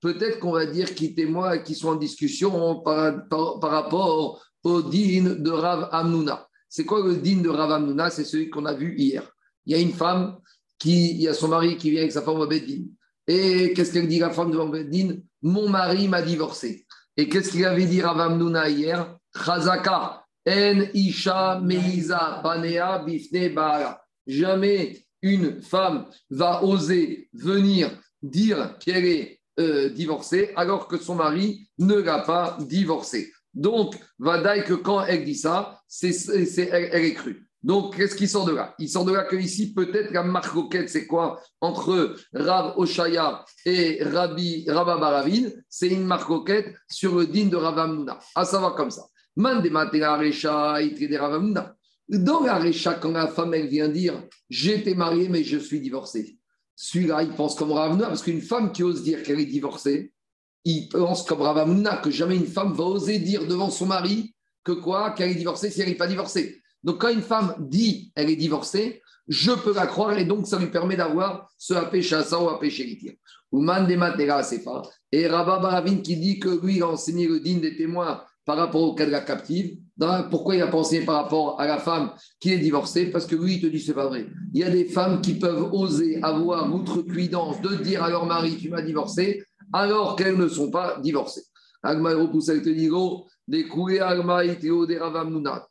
[0.00, 5.36] Peut-être qu'on va dire qui témoignent, qui sont en discussion par, par rapport au din
[5.38, 6.48] de Rav Amnuna.
[6.68, 8.10] C'est quoi le din de Rav Amnuna?
[8.10, 9.22] C'est celui qu'on a vu hier.
[9.66, 10.38] Il y a une femme
[10.78, 12.84] qui, il y a son mari qui vient avec sa femme au Beddin.
[13.26, 16.86] Et qu'est-ce qu'elle dit la femme devant Beddin Mon mari m'a divorcé.
[17.16, 19.16] Et qu'est-ce qu'il avait dit Rav Amnuna hier?
[19.34, 24.02] Chazaka, en isha meiza panea bifne baara.
[24.26, 27.90] Jamais une femme va oser venir
[28.22, 33.32] dire qu'elle est euh, divorcée alors que son mari ne l'a pas divorcée.
[33.58, 36.14] Donc, Vadaï, que quand elle dit ça, c'est,
[36.70, 37.48] elle, est crue.
[37.60, 38.76] Donc, qu'est-ce qui sort de là?
[38.78, 41.42] Il sort de là que ici, peut-être la marcoquette, c'est quoi?
[41.60, 48.20] Entre Rav Oshaya et Rabbi Baravin, c'est une marcoquette sur le din de Rav Amuna.
[48.36, 49.02] À savoir comme ça.
[49.36, 49.60] Dans
[52.40, 56.38] la Recha, quand la femme, elle vient dire J'étais mariée, mais je suis divorcée.
[56.76, 60.12] Celui-là, il pense comme Rav parce qu'une femme qui ose dire qu'elle est divorcée,
[60.64, 64.72] il pense comme Ravamuna que jamais une femme va oser dire devant son mari que
[64.72, 66.60] quoi Qu'elle est divorcée si elle n'est pas divorcée.
[66.82, 70.58] Donc quand une femme dit elle est divorcée, je peux la croire et donc ça
[70.58, 73.12] lui permet d'avoir ce AP Chassa ou AP Shéritir.
[73.52, 74.82] Ou Mandema Sefa.
[75.10, 78.56] Et Rabba Baravin qui dit que lui, il a enseigné le digne des témoins par
[78.56, 79.76] rapport au cas de la captive.
[80.30, 83.10] Pourquoi il a pensé par rapport à la femme qui est divorcée?
[83.10, 84.26] Parce que lui, il te dit c'est pas vrai.
[84.54, 88.56] Il y a des femmes qui peuvent oser avoir outrecuidance de dire à leur mari
[88.56, 91.44] tu m'as divorcé alors qu'elles ne sont pas divorcées.
[91.82, 91.90] Tout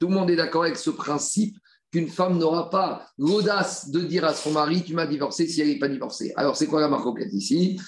[0.07, 1.57] le monde est d'accord avec ce principe
[1.91, 5.67] qu'une femme n'aura pas l'audace de dire à son mari Tu m'as divorcé si elle
[5.67, 6.33] n'est pas divorcée.
[6.35, 7.79] Alors, c'est quoi la marcoquette ici?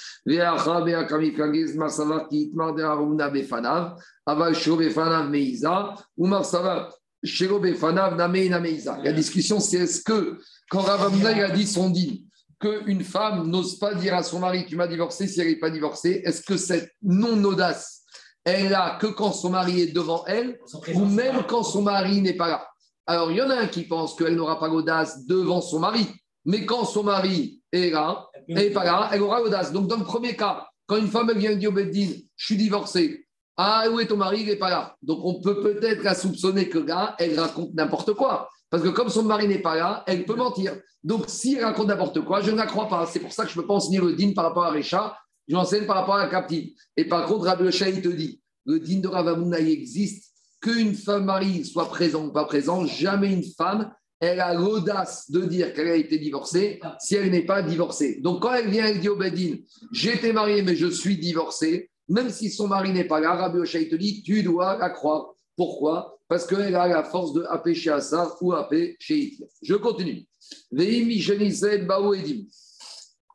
[9.04, 12.29] La discussion, c'est est-ce que quand Ravamuna a dit son dit
[12.60, 15.70] qu'une femme n'ose pas dire à son mari tu m'as divorcé si elle n'est pas
[15.70, 18.04] divorcée Est-ce que cette non-audace,
[18.44, 20.60] elle a que quand son mari est devant elle
[20.94, 22.68] ou même quand son mari n'est pas là?
[23.10, 26.06] Alors, il y en a un qui pense qu'elle n'aura pas l'audace devant son mari,
[26.46, 29.72] mais quand son mari est là, elle n'est pas là, elle aura l'audace.
[29.72, 33.26] Donc, dans le premier cas, quand une femme vient dire au Beddin, je suis divorcée,
[33.58, 34.42] ah, où est ton mari?
[34.42, 34.96] Il n'est pas là.
[35.02, 38.48] Donc, on peut peut-être la soupçonner que là, elle raconte n'importe quoi.
[38.70, 40.78] Parce que comme son mari n'est pas là, elle peut mentir.
[41.04, 43.06] Donc, s'il raconte n'importe quoi, je ne la crois pas.
[43.06, 45.18] C'est pour ça que je ne peux pas enseigner le din par rapport à Récha,
[45.48, 46.72] je l'enseigne par rapport à la captive.
[46.96, 50.30] Et par contre, Rabbi il te dit, le din de Ravamouna, il existe,
[50.62, 55.42] qu'une femme mari soit présente ou pas présente, jamais une femme, elle a l'audace de
[55.42, 58.20] dire qu'elle a été divorcée si elle n'est pas divorcée.
[58.22, 59.56] Donc quand elle vient, elle dit au Bedin,
[59.94, 63.60] j'ai été mariée mais je suis divorcée, même si son mari n'est pas là, Rabbi
[63.60, 65.34] Oshai te dit, tu dois la croire.
[65.56, 66.19] Pourquoi?
[66.30, 69.48] Parce qu'elle a la force de AP chez Assar ou AP chez Hitler.
[69.64, 70.28] Je continue.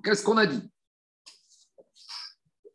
[0.04, 0.62] Qu'est-ce qu'on a dit?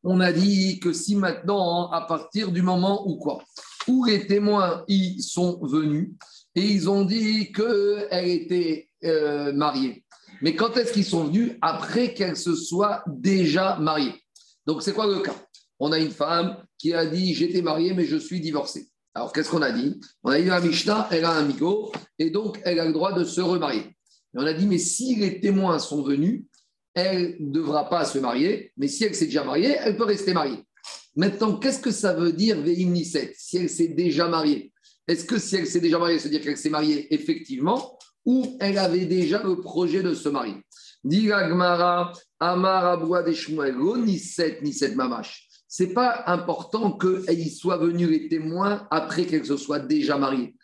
[0.04, 3.42] On a dit que si maintenant, à partir du moment où quoi?
[3.88, 6.12] Où les témoins y sont venus
[6.54, 10.04] et ils ont dit qu'elle était euh, mariée.
[10.42, 11.54] Mais quand est-ce qu'ils sont venus?
[11.62, 14.22] Après qu'elle se soit déjà mariée.
[14.66, 15.36] Donc c'est quoi le cas?
[15.80, 18.90] On a une femme qui a dit j'étais mariée mais je suis divorcée.
[19.14, 20.00] Alors qu'est-ce qu'on a dit?
[20.24, 23.14] On a dit la Mishnah, elle a un amigo et donc elle a le droit
[23.14, 23.84] de se remarier.
[24.34, 26.46] On a dit mais si les témoins sont venus,
[26.94, 30.34] elle ne devra pas se marier, mais si elle s'est déjà mariée, elle peut rester
[30.34, 30.64] mariée.
[31.16, 34.72] Maintenant, qu'est-ce que ça veut dire Veimniset si elle s'est déjà mariée?
[35.08, 39.06] Est-ce que si elle s'est déjà mariée, c'est-à-dire qu'elle s'est mariée effectivement, ou elle avait
[39.06, 40.56] déjà le projet de se marier?
[42.40, 43.06] Amar
[43.98, 45.49] ni 7, ni 7 mamash.
[45.72, 50.56] C'est pas important qu'il soit venu les témoins après qu'elle se soit déjà mariée.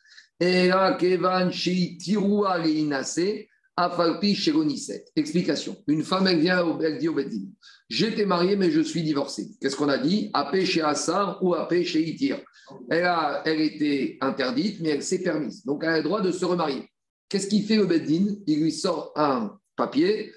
[5.15, 5.77] Explication.
[5.85, 7.45] Une femme, elle vient, elle dit au Beddin
[7.87, 9.51] J'étais mariée, mais je suis divorcée.
[9.61, 10.31] Qu'est-ce qu'on a dit?
[10.33, 12.39] Apé chez Assar ou Apé chez Itir
[12.89, 15.63] elle, a, elle était interdite, mais elle s'est permise.
[15.65, 16.89] Donc, elle a le droit de se remarier.
[17.29, 20.33] Qu'est-ce qu'il fait au Beddin Il lui sort un papier,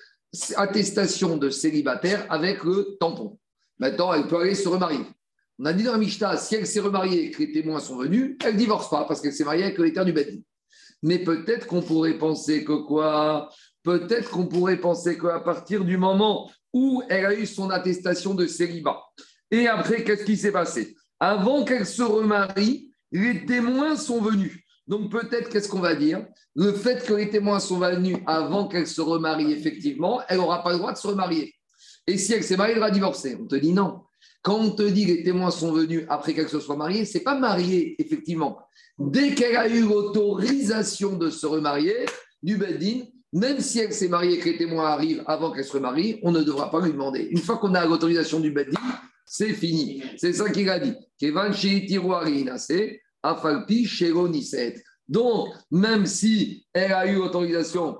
[0.56, 3.38] attestation de célibataire avec le tampon.
[3.78, 5.00] Maintenant, elle peut aller se remarier.
[5.58, 7.96] On a dit dans la Mishnah, si elle s'est remariée et que les témoins sont
[7.96, 10.38] venus, elle ne divorce pas parce qu'elle s'est mariée avec le du Beddin.
[11.02, 13.48] Mais peut-être qu'on pourrait penser que quoi?
[13.82, 18.46] Peut-être qu'on pourrait penser qu'à partir du moment où elle a eu son attestation de
[18.46, 19.00] célibat,
[19.50, 20.94] et après, qu'est-ce qui s'est passé?
[21.18, 24.60] Avant qu'elle se remarie, les témoins sont venus.
[24.86, 26.26] Donc peut-être, qu'est-ce qu'on va dire?
[26.54, 30.72] Le fait que les témoins sont venus avant qu'elle se remarie, effectivement, elle n'aura pas
[30.72, 31.54] le droit de se remarier.
[32.08, 33.36] Et si elle s'est mariée, elle va divorcer.
[33.38, 34.00] On te dit non.
[34.42, 37.38] Quand on te dit les témoins sont venus après qu'elle se soit mariée, c'est pas
[37.38, 38.58] mariée, effectivement.
[38.98, 42.06] Dès qu'elle a eu l'autorisation de se remarier
[42.42, 43.02] du Beddin,
[43.34, 46.32] même si elle s'est mariée et que les témoins arrivent avant qu'elle se remarie, on
[46.32, 47.28] ne devra pas lui demander.
[47.30, 48.80] Une fois qu'on a l'autorisation du Beddin,
[49.26, 50.02] c'est fini.
[50.16, 50.94] C'est ça qu'il a dit.
[55.08, 57.98] Donc, même si elle a eu l'autorisation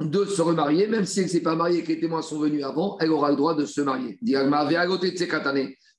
[0.00, 2.38] de se remarier, même si elle ne s'est pas mariée et que les témoins sont
[2.38, 4.18] venus avant, elle aura le droit de se marier.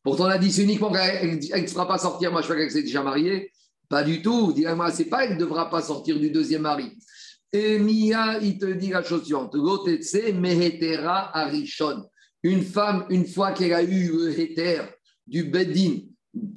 [0.03, 2.71] Pourtant, on a dit c'est uniquement qu'elle ne fera pas sortir, moi je crois qu'elle
[2.71, 3.51] s'est déjà mariée.
[3.87, 4.55] Pas du tout.
[4.93, 6.97] C'est pas qu'elle ne devra pas sortir du deuxième mari.
[7.53, 9.53] Et Mia, il te dit la chose suivante.
[9.53, 12.05] Mehetera Arishon.
[12.43, 14.81] Une femme, une fois qu'elle a eu le héter
[15.27, 15.99] du Beddin,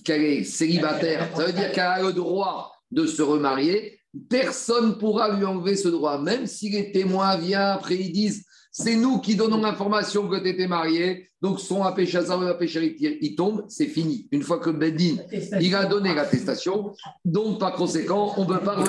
[0.04, 3.98] qu'elle est célibataire, ça veut dire qu'elle a le droit de se remarier,
[4.28, 8.44] personne ne pourra lui enlever ce droit, même si les témoins viennent après, ils disent
[8.76, 13.64] c'est nous qui donnons l'information que tu étais marié, donc son apéchazar ou il tombe,
[13.68, 14.26] c'est fini.
[14.32, 15.16] Une fois que Bedin,
[15.60, 16.92] il a donné l'attestation,
[17.24, 18.84] donc par conséquent, on ne peut pas.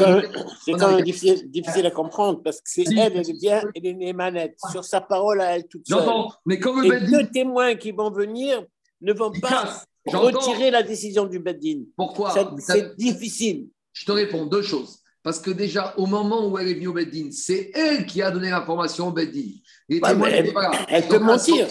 [0.66, 4.14] C'est quand même difficile, à comprendre parce que c'est elle, elle vient, elle est les
[4.14, 6.00] manettes sur sa parole à elle toute seule.
[6.00, 8.66] J'entends, mais quand le Et deux témoins qui vont venir
[9.02, 11.84] ne vont pas retirer la décision du Bedin.
[11.96, 12.34] Pourquoi?
[12.58, 13.68] C'est difficile.
[13.94, 14.98] Je te réponds deux choses.
[15.26, 18.30] Parce que déjà, au moment où elle est venue au Beddin, c'est elle qui a
[18.30, 19.54] donné l'information au Beddin.
[19.90, 21.66] elle, peut mentir.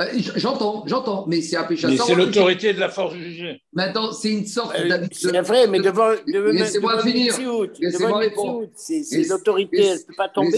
[0.00, 0.04] Euh,
[0.36, 1.88] j'entends, j'entends, mais c'est un péché.
[1.88, 3.60] Mais c'est l'autorité de la force jugée.
[3.72, 6.10] Maintenant, c'est une sorte euh, C'est vrai, mais devant.
[6.28, 7.34] Laissez-moi finir.
[7.80, 8.68] Laissez-moi répondre.
[8.76, 10.56] C'est l'autorité, elle ne peut pas tomber.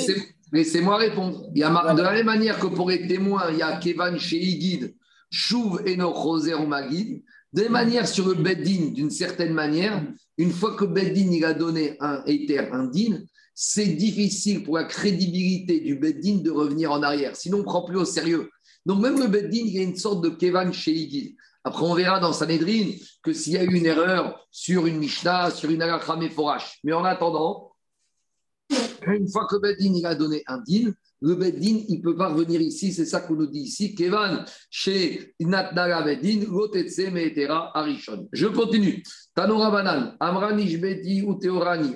[0.52, 1.48] Laissez-moi répondre.
[1.54, 4.18] Il y a, de la même manière que pour les témoins, il y a Kevan
[4.18, 4.94] chez Igid,
[5.30, 7.22] Chouv et Roser ou Magid.
[7.52, 10.04] De manière sur le Beddin, d'une certaine manière,
[10.37, 13.20] une fois que Beddin il a donné un éther, un din,
[13.54, 17.34] c'est difficile pour la crédibilité du Beddin de revenir en arrière.
[17.34, 18.50] Sinon, on ne prend plus au sérieux.
[18.87, 21.34] Donc, même le Beddin, il y a une sorte de Kevan chez
[21.64, 25.50] Après, on verra dans Sanhedrin que s'il y a eu une erreur sur une Mishnah,
[25.50, 26.78] sur une Alakha Forash.
[26.84, 27.72] Mais en attendant,
[29.06, 32.28] une fois que Beddin il a donné un din, le Beddin, il ne peut pas
[32.28, 33.94] revenir ici, c'est ça qu'on nous dit ici.
[33.94, 37.00] Kevan, chez Beddin, Lotetse
[37.74, 38.28] Arishon.
[38.33, 39.02] Je continue.
[39.35, 41.38] Tanora Banan, Amrani Jbedi ou.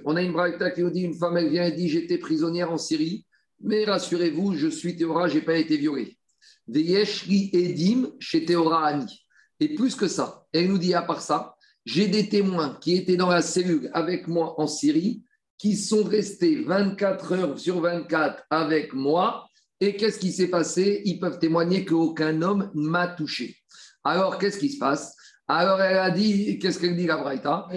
[0.05, 2.73] On a une braïta qui nous dit une femme, elle vient et dit J'étais prisonnière
[2.73, 3.25] en Syrie,
[3.61, 6.17] mais rassurez-vous, je suis Théora, je n'ai pas été violée.
[6.67, 8.45] Veyeshri Edim chez.
[9.61, 11.55] Et plus que ça, elle nous dit à part ça,
[11.85, 15.23] j'ai des témoins qui étaient dans la cellule avec moi en Syrie
[15.63, 19.47] qui sont restés 24 heures sur 24 avec moi.
[19.81, 21.03] Et qu'est-ce qui s'est passé?
[21.05, 23.57] Ils peuvent témoigner qu'aucun homme m'a touché.
[24.03, 25.15] Alors, qu'est-ce qui se passe?
[25.47, 27.69] Alors elle a dit, qu'est-ce qu'elle dit la Braïta?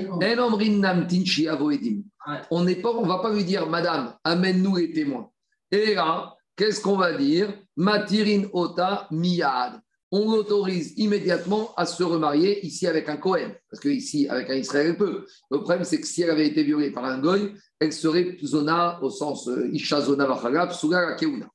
[2.50, 5.30] On n'est pas, on va pas lui dire, Madame, amène-nous les témoins.
[5.70, 7.54] Et là, qu'est-ce qu'on va dire?
[7.76, 9.80] Matirin ota miyad.
[10.12, 13.52] On l'autorise immédiatement à se remarier ici avec un Cohen.
[13.70, 15.26] Parce que ici, avec un Israël, elle peut.
[15.50, 19.02] Le problème, c'est que si elle avait été violée par un Goy, elle serait zona
[19.02, 21.48] au sens euh, Isha zona vachalab, sula keuna.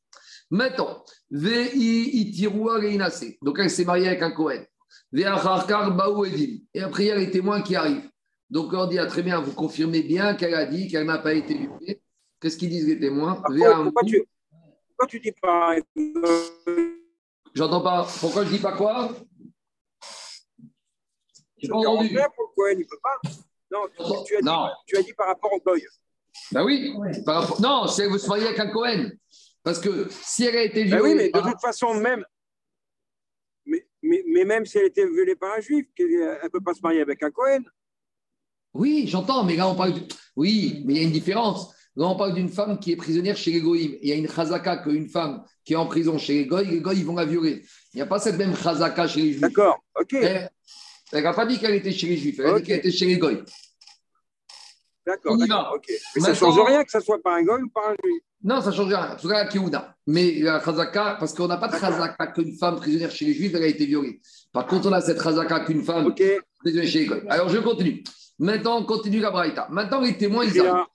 [0.50, 1.70] Maintenant, vei
[3.42, 4.64] Donc elle s'est mariée avec un Cohen.
[5.12, 8.08] Et après, il y a les témoins qui arrivent.
[8.48, 11.34] Donc on dit ah, très bien, vous confirmez bien qu'elle a dit qu'elle n'a pas
[11.34, 12.00] été violée.
[12.40, 13.34] Qu'est-ce qu'ils disent les témoins?
[13.34, 14.24] Pourquoi, tu,
[14.88, 15.76] pourquoi tu dis pas
[17.54, 18.06] J'entends pas.
[18.20, 19.10] Pourquoi je dis pas quoi?
[21.62, 22.18] Je pas entendu.
[22.36, 23.30] Pourquoi il ne peut pas?
[23.70, 23.86] Non,
[24.24, 24.48] tu, as Dit,
[24.86, 25.84] tu, as Dit, par rapport au Goy.
[26.52, 26.94] Ben oui.
[27.24, 27.60] Par rapport...
[27.60, 29.10] Non, elle veut se marier avec un Cohen.
[29.62, 31.02] Parce que si elle a été violée.
[31.02, 32.24] Ben oui, mais de toute façon, même.
[33.66, 36.60] Mais, mais, mais, même si elle a été violée par un juif, elle ne peut
[36.60, 37.62] pas se marier avec un Cohen.
[38.72, 39.94] Oui, j'entends, mais là, on parle.
[40.36, 41.74] Oui, mais il y a une différence.
[42.00, 43.58] Là, on parle d'une femme qui est prisonnière chez les.
[43.58, 46.80] Il y a une chazaka qu'une femme qui est en prison chez les Goïms, les
[46.80, 47.62] Goïms, ils vont la violer.
[47.92, 49.42] Il n'y a pas cette même chazaka chez les Juifs.
[49.42, 50.14] D'accord, ok.
[50.14, 50.48] Elle
[51.12, 53.18] n'a pas dit qu'elle était chez les Juifs, elle a dit qu'elle était chez les.
[55.06, 55.36] D'accord,
[55.74, 55.92] ok.
[56.14, 58.22] Mais ça ne change rien que ce soit par un Goïm ou par un Juif.
[58.42, 59.16] Non, ça ne change rien.
[59.20, 59.94] C'est la Kiouda.
[60.06, 63.52] Mais la chazaka, parce qu'on n'a pas de chazaka qu'une femme prisonnière chez les Juifs,
[63.54, 64.22] elle a été violée.
[64.54, 66.14] Par contre, on a cette chazaka qu'une femme
[66.60, 67.28] prisonnière chez les.
[67.28, 68.02] Alors, je continue.
[68.38, 69.68] Maintenant, on continue la braïta.
[69.70, 70.86] Maintenant, les témoins, ils arrivent.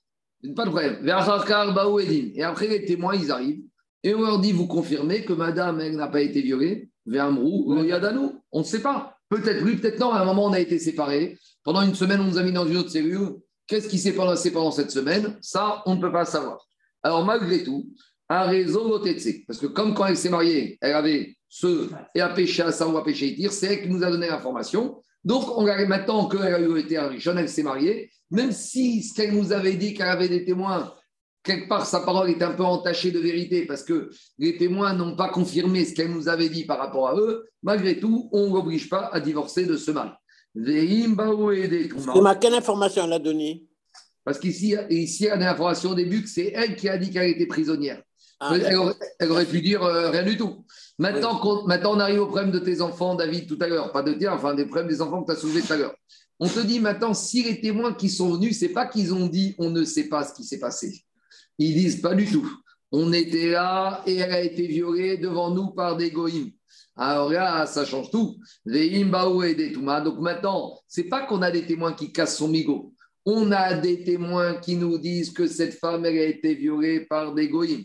[0.54, 2.34] Pas de problème.
[2.36, 3.62] Et après, les témoins, ils arrivent.
[4.04, 8.42] Et on leur dit, vous confirmez que madame, elle n'a pas été violée Vermrou, Yadanou
[8.52, 9.18] On ne sait pas.
[9.30, 10.12] Peut-être oui, peut-être non.
[10.12, 11.38] À un moment, on a été séparés.
[11.64, 13.38] Pendant une semaine, on nous a mis dans une autre cellule.
[13.68, 15.38] Qu'est-ce qui s'est passé pendant cette semaine?
[15.42, 16.68] Ça, on ne peut pas savoir.
[17.02, 17.88] Alors, malgré tout,
[18.30, 19.00] un réseau
[19.48, 22.88] parce que comme quand elle s'est mariée, elle avait ce et a péché à ça
[22.88, 25.02] ou à péché dire, c'est elle qui nous a donné l'information.
[25.26, 29.02] Donc, on a maintenant qu'elle a eu été un jeune, elle s'est mariée, même si
[29.02, 30.94] ce qu'elle nous avait dit qu'elle avait des témoins,
[31.44, 35.16] quelque part sa parole est un peu entachée de vérité parce que les témoins n'ont
[35.16, 38.54] pas confirmé ce qu'elle nous avait dit par rapport à eux, malgré tout, on ne
[38.54, 40.12] l'oblige pas à divorcer de ce mari.
[40.56, 43.66] C'est ma quelle information elle a donnée?
[44.24, 47.12] Parce qu'ici, ici, y a des informations au début que c'est elle qui a dit
[47.12, 48.02] qu'elle était prisonnière.
[48.40, 48.54] Ah,
[49.20, 50.66] elle, aurait, pu dire euh, rien du tout.
[50.98, 53.92] Maintenant, maintenant, on arrive au problème de tes enfants, David, tout à l'heure.
[53.92, 55.96] Pas de dire, enfin, des problèmes des enfants que tu as soulevés tout à l'heure.
[56.40, 59.56] On te dit maintenant, si les témoins qui sont venus, c'est pas qu'ils ont dit
[59.58, 61.06] on ne sait pas ce qui s'est passé.
[61.58, 62.50] Ils disent pas du tout.
[62.92, 66.52] On était là et elle a été violée devant nous par des goïms.
[66.96, 68.38] Alors là, ça change tout.
[68.66, 72.94] Donc maintenant, c'est pas qu'on a des témoins qui cassent son migot.
[73.26, 77.34] On a des témoins qui nous disent que cette femme, elle a été violée par
[77.34, 77.84] des goïms.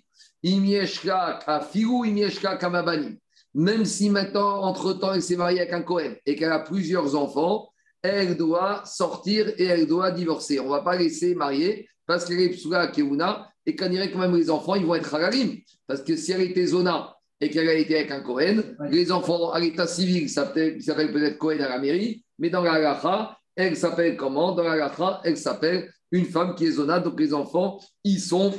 [3.52, 7.68] Même si maintenant, entre-temps, elle s'est mariée avec un Cohen et qu'elle a plusieurs enfants,
[8.02, 10.60] elle doit sortir et elle doit divorcer.
[10.60, 14.18] On ne va pas laisser marier parce qu'elle est psoula keuna et qu'on dirait quand
[14.18, 15.58] même les enfants, ils vont être halalim.
[15.86, 19.50] Parce que si elle était zona et qu'elle a été avec un Cohen, les enfants
[19.50, 24.16] à l'état civil s'appellent peut-être Cohen à la mairie, mais dans la halacha, elle s'appelle
[24.16, 24.52] comment?
[24.52, 28.54] Dans la halacha, elle s'appelle une femme qui est zona, donc les enfants, ils sont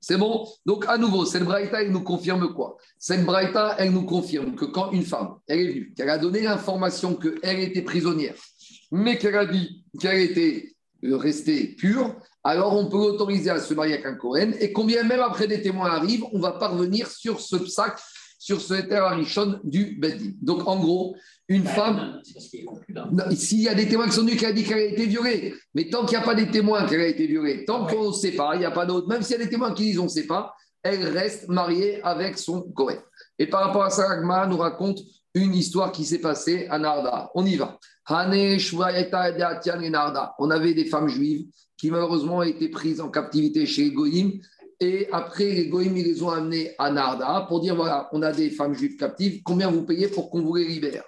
[0.00, 0.46] c'est bon?
[0.64, 2.76] Donc, à nouveau, cette braïta, elle nous confirme quoi?
[2.98, 6.42] Cette braïta, elle nous confirme que quand une femme, elle est venue, qu'elle a donné
[6.42, 8.34] l'information qu'elle était prisonnière,
[8.92, 13.94] mais qu'elle a dit qu'elle était restée pure, alors on peut l'autoriser à se marier
[13.94, 14.52] avec un Cohen.
[14.60, 17.98] Et combien même après des témoins arrivent, on va parvenir sur ce psaque,
[18.44, 19.18] sur ce terre
[19.64, 20.32] du Bedin.
[20.42, 21.16] Donc, en gros,
[21.48, 22.20] une femme.
[23.34, 25.54] S'il y a des témoins qui sont venus qui a dit qu'elle a été violée,
[25.74, 28.12] mais tant qu'il n'y a pas des témoins qu'elle a été violée, tant qu'on ne
[28.12, 29.98] sait pas, il n'y a pas d'autre, même s'il y a des témoins qui disent
[29.98, 32.98] on ne sait pas, elle reste mariée avec son Kohen.
[33.38, 35.00] Et par rapport à ça, Agma nous raconte
[35.32, 37.30] une histoire qui s'est passée à Narda.
[37.34, 37.78] On y va.
[38.10, 38.14] On
[40.50, 41.46] avait des femmes juives
[41.78, 44.38] qui malheureusement ont été prises en captivité chez Goïm.
[44.84, 48.32] Et après, les Goïm, ils les ont amenées à Narda pour dire voilà, on a
[48.32, 51.04] des femmes juives captives, combien vous payez pour qu'on vous les libère?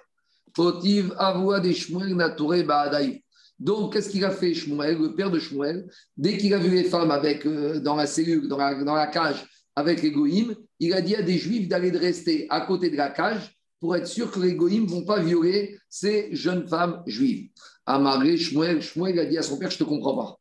[3.59, 5.87] Donc, qu'est-ce qu'il a fait, Shmuel, le père de Shmuel?
[6.17, 10.01] Dès qu'il a vu les femmes avec, euh, dans la cellule, dans la, cage, avec
[10.01, 13.11] les goïms, il a dit à des juifs d'aller de rester à côté de la
[13.11, 17.51] cage pour être sûr que les goïms ne vont pas violer ces jeunes femmes juives.
[17.85, 20.39] Amaré, Shmuel, Shmuel a dit à son père Je ne te comprends pas.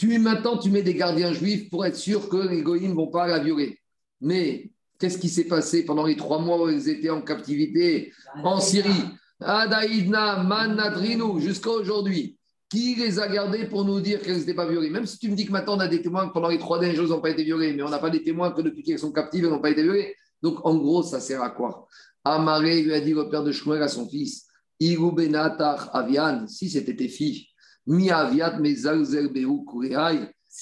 [0.00, 3.10] Tu, maintenant, tu mets des gardiens juifs pour être sûr que les goïms ne vont
[3.10, 3.78] pas la violer.
[4.22, 8.10] Mais qu'est-ce qui s'est passé pendant les trois mois où ils étaient en captivité
[8.42, 9.04] en Syrie?
[9.40, 12.38] Adaïdna, Manadrinu, jusqu'à aujourd'hui.
[12.70, 14.88] Qui les a gardés pour nous dire qu'elles n'étaient pas violées?
[14.88, 16.78] Même si tu me dis que maintenant on a des témoins que pendant les trois
[16.78, 18.82] derniers jours, elles n'ont pas été violées, mais on n'a pas des témoins que depuis
[18.82, 20.14] qu'elles sont captives, elles n'ont pas été violées.
[20.40, 21.88] Donc en gros, ça sert à quoi?
[22.24, 24.46] Amaré lui a dit le père de Shmuel à son fils
[24.78, 27.48] Igu Benatar Avian, si c'était tes filles,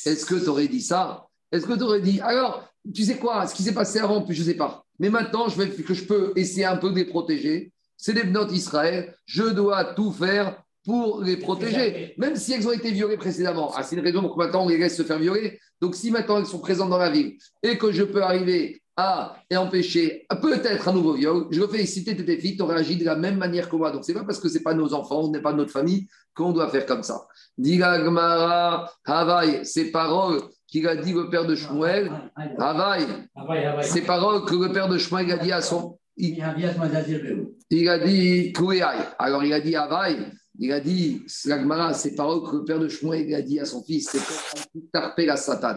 [0.07, 1.27] Est-ce que tu aurais dit ça?
[1.53, 4.41] Est-ce que tu aurais dit, alors, tu sais quoi, ce qui s'est passé avant, je
[4.41, 4.85] ne sais pas.
[4.99, 7.73] Mais maintenant, je vais, que je peux essayer un peu de les protéger.
[7.97, 12.73] C'est des notes Israël, je dois tout faire pour les protéger, même si elles ont
[12.73, 13.73] été violées précédemment.
[13.77, 15.61] Ah, c'est une raison pour que maintenant on les laisse se faire violer.
[15.83, 19.37] Donc si maintenant elles sont présentes dans la ville et que je peux arriver à
[19.49, 23.05] et empêcher peut-être un nouveau viol, je le féliciter tes filles, tu aurais agi de
[23.05, 23.93] la même manière que moi.
[23.93, 26.53] Donc c'est pas parce que c'est pas nos enfants, on n'est pas notre famille qu'on
[26.53, 27.27] doit faire comme ça.
[27.57, 32.11] Diga Gmara, Havaï, ces paroles qu'il a dit le père de Shmuel,
[32.59, 33.07] Havaï,
[33.83, 35.99] ces paroles que le père de Shmuel a dit à son.
[36.17, 36.43] Il,
[37.71, 38.53] il a dit
[39.19, 40.17] Alors il a dit Havaï.
[40.61, 43.83] Il a dit, Slagmara, ces paroles que le père de Shmuel a dit à son
[43.85, 44.19] fils, c'est
[44.93, 45.77] comme la Satan.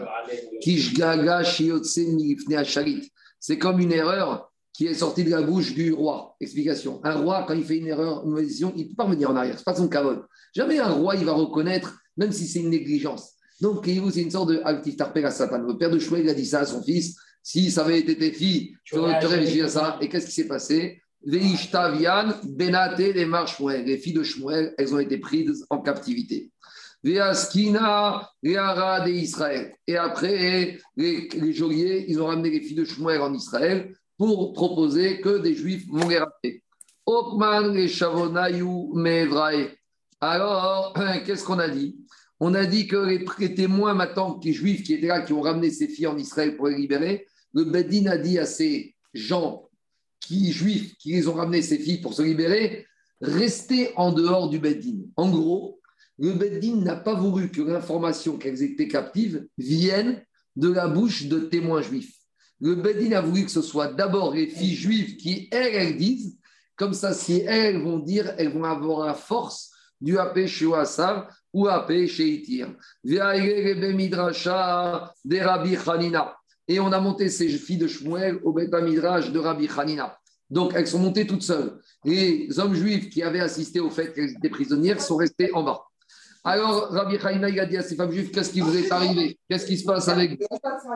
[3.38, 6.34] C'est comme une erreur qui est sortie de la bouche du roi.
[6.40, 7.00] Explication.
[7.04, 9.30] Un roi, quand il fait une erreur, une mauvaise décision, il ne peut pas revenir
[9.30, 9.54] en arrière.
[9.54, 10.24] Ce n'est pas son cavode.
[10.54, 13.34] Jamais un roi, il va reconnaître, même si c'est une négligence.
[13.60, 15.58] Donc, c'est une sorte de Altif la Satan.
[15.58, 17.16] Le père de Shmuel a dit ça à son fils.
[17.44, 19.98] Si ça avait été tes filles, tu aurais réfléchi à ça.
[20.00, 21.01] Et qu'est-ce qui s'est passé?
[21.24, 26.50] Benate, les Les filles de Shmuel, elles ont été prises en captivité.
[27.04, 28.56] Veaskina, les
[29.04, 29.74] d'Israël.
[29.86, 34.52] Et après, les, les, geôliers, ils ont ramené les filles de Shmuel en Israël pour
[34.52, 36.62] proposer que des juifs vont les rappeler.
[37.06, 39.70] Okman, les Shavonayu, Mevrae.
[40.20, 40.94] Alors,
[41.26, 41.96] qu'est-ce qu'on a dit?
[42.38, 45.70] On a dit que les, témoins, maintenant, les juifs qui étaient là, qui ont ramené
[45.70, 49.68] ces filles en Israël pour les libérer, le Bedin a dit à ces gens
[50.26, 52.86] qui, juifs qui les ont ramenés, ces filles, pour se libérer,
[53.20, 55.02] rester en dehors du Beddin.
[55.16, 55.80] En gros,
[56.18, 60.22] le Beddin n'a pas voulu que l'information qu'elles étaient captives vienne
[60.56, 62.14] de la bouche de témoins juifs.
[62.60, 66.38] Le Beddin a voulu que ce soit d'abord les filles juives qui, elles, elles disent,
[66.76, 69.70] comme ça, si elles vont dire, elles vont avoir la force
[70.00, 70.66] du AP chez
[71.52, 72.74] ou AP chez Itir.
[73.04, 73.20] des
[75.40, 76.34] Rabbi Hanina
[76.68, 80.18] et on a monté ces filles de Shmuel au Beth Midrash de Rabbi Hanina.
[80.50, 81.78] Donc, elles sont montées toutes seules.
[82.04, 85.82] Les hommes juifs qui avaient assisté au fait qu'elles étaient prisonnières sont restés en bas.
[86.44, 89.38] Alors, Rabbi Hanina, a dit à ces femmes juives, qu'est-ce qui vous est arrivé?
[89.48, 90.46] Qu'est-ce qui se passe avec vous?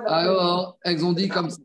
[0.07, 1.59] Alors, elles ont dit comme ça.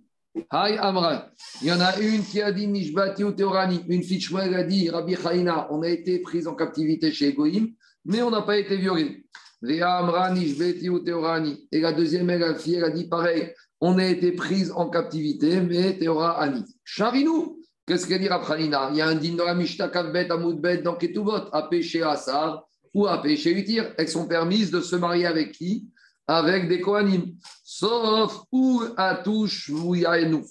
[0.54, 1.30] Hi Amra.
[1.62, 3.84] Il y en a une qui a dit Mishbati ou Teorani.
[3.90, 7.74] Une fille Shmuel a dit Rabbi Haïna, on a été pris en captivité chez Egoïm,
[8.06, 9.26] mais on n'a pas été violés.
[9.64, 10.32] Et la
[11.94, 16.64] deuxième fille, elle a dit pareil on a été prise en captivité, mais Théora Ani.
[16.84, 20.78] Charinou, qu'est-ce qu'elle dit Raphanina Il y a un din dans la Mishnah Kavbet, Amoudbet,
[20.78, 23.94] dans Ketubot, à péché Assar ou à péché Utir.
[23.98, 25.88] Elles sont permises de se marier avec qui?
[26.28, 27.34] Avec des Kohanim.
[27.64, 30.46] Sauf ou Atouche nous.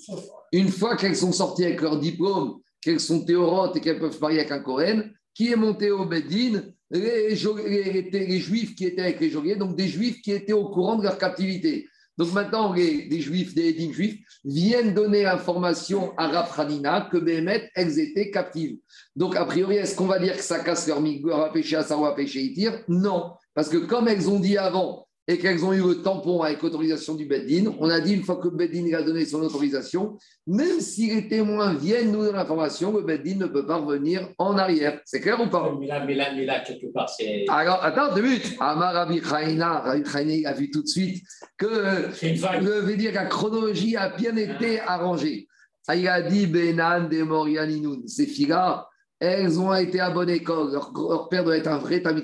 [0.53, 4.21] Une fois qu'elles sont sorties avec leur diplôme, qu'elles sont théorotes et qu'elles peuvent se
[4.21, 9.31] marier avec un Kohen, qui est monté au Bedin les, juifs qui étaient avec les
[9.31, 11.87] geôliers, donc des juifs qui étaient au courant de leur captivité.
[12.21, 17.99] Donc maintenant, les, juifs, des édines juifs, viennent donner l'information à Rafranina que Béhémet, elles
[17.99, 18.77] étaient captives.
[19.17, 21.83] Donc a priori, est-ce qu'on va dire que ça casse leur migre à péché à
[21.83, 22.55] savoir péché
[22.89, 26.63] Non, parce que comme elles ont dit avant et qu'elles ont eu le tampon avec
[26.65, 30.19] autorisation du Beddin, on a dit une fois que le Beddin a donné son autorisation,
[30.49, 34.59] même si les témoins viennent nous donner l'information, le Beddin ne peut pas revenir en
[34.59, 35.01] arrière.
[35.05, 35.73] C'est clair ou pas?
[35.79, 37.45] Mais là, mais là, mais là, quelque part, c'est.
[37.49, 38.57] Alors, attends deux minutes.
[38.59, 41.25] Amar Rabbi Rabbi a vu tout de suite
[41.57, 45.47] que dire, la chronologie a bien été arrangée.
[45.95, 48.03] Il a dit Benan de Morianinoun.
[48.09, 48.90] Ces filles-là,
[49.21, 50.73] elles ont été à bonne école.
[50.73, 52.23] Leur, père doit être un vrai Tamit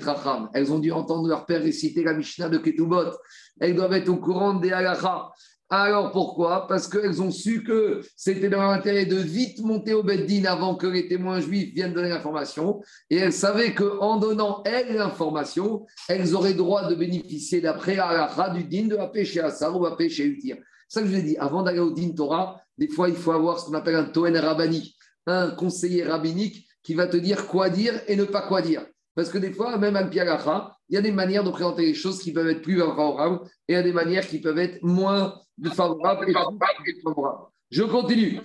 [0.53, 3.11] Elles ont dû entendre leur père réciter la Mishnah de Ketubot.
[3.59, 5.29] Elles doivent être au courant des halachas.
[5.69, 6.65] Alors pourquoi?
[6.67, 10.75] Parce qu'elles ont su que c'était dans leur intérêt de vite monter au Beddin avant
[10.75, 12.81] que les témoins juifs viennent donner l'information.
[13.09, 18.63] Et elles savaient qu'en donnant elles l'information, elles auraient droit de bénéficier d'après halakha du
[18.63, 20.57] din de la chez Assar ou la chez Utir.
[20.87, 21.37] Ça que je vous ai dit.
[21.37, 24.37] Avant d'aller au din Torah, des fois il faut avoir ce qu'on appelle un Toen
[24.37, 24.95] Rabbani,
[25.25, 28.85] un conseiller rabbinique qui va te dire quoi dire et ne pas quoi dire.
[29.13, 31.93] Parce que des fois, même al piagacha, il y a des manières de présenter les
[31.93, 34.81] choses qui peuvent être plus favorables et il y a des manières qui peuvent être
[34.81, 35.37] moins
[35.75, 37.49] favorables et plus favorables.
[37.69, 38.39] Je continue.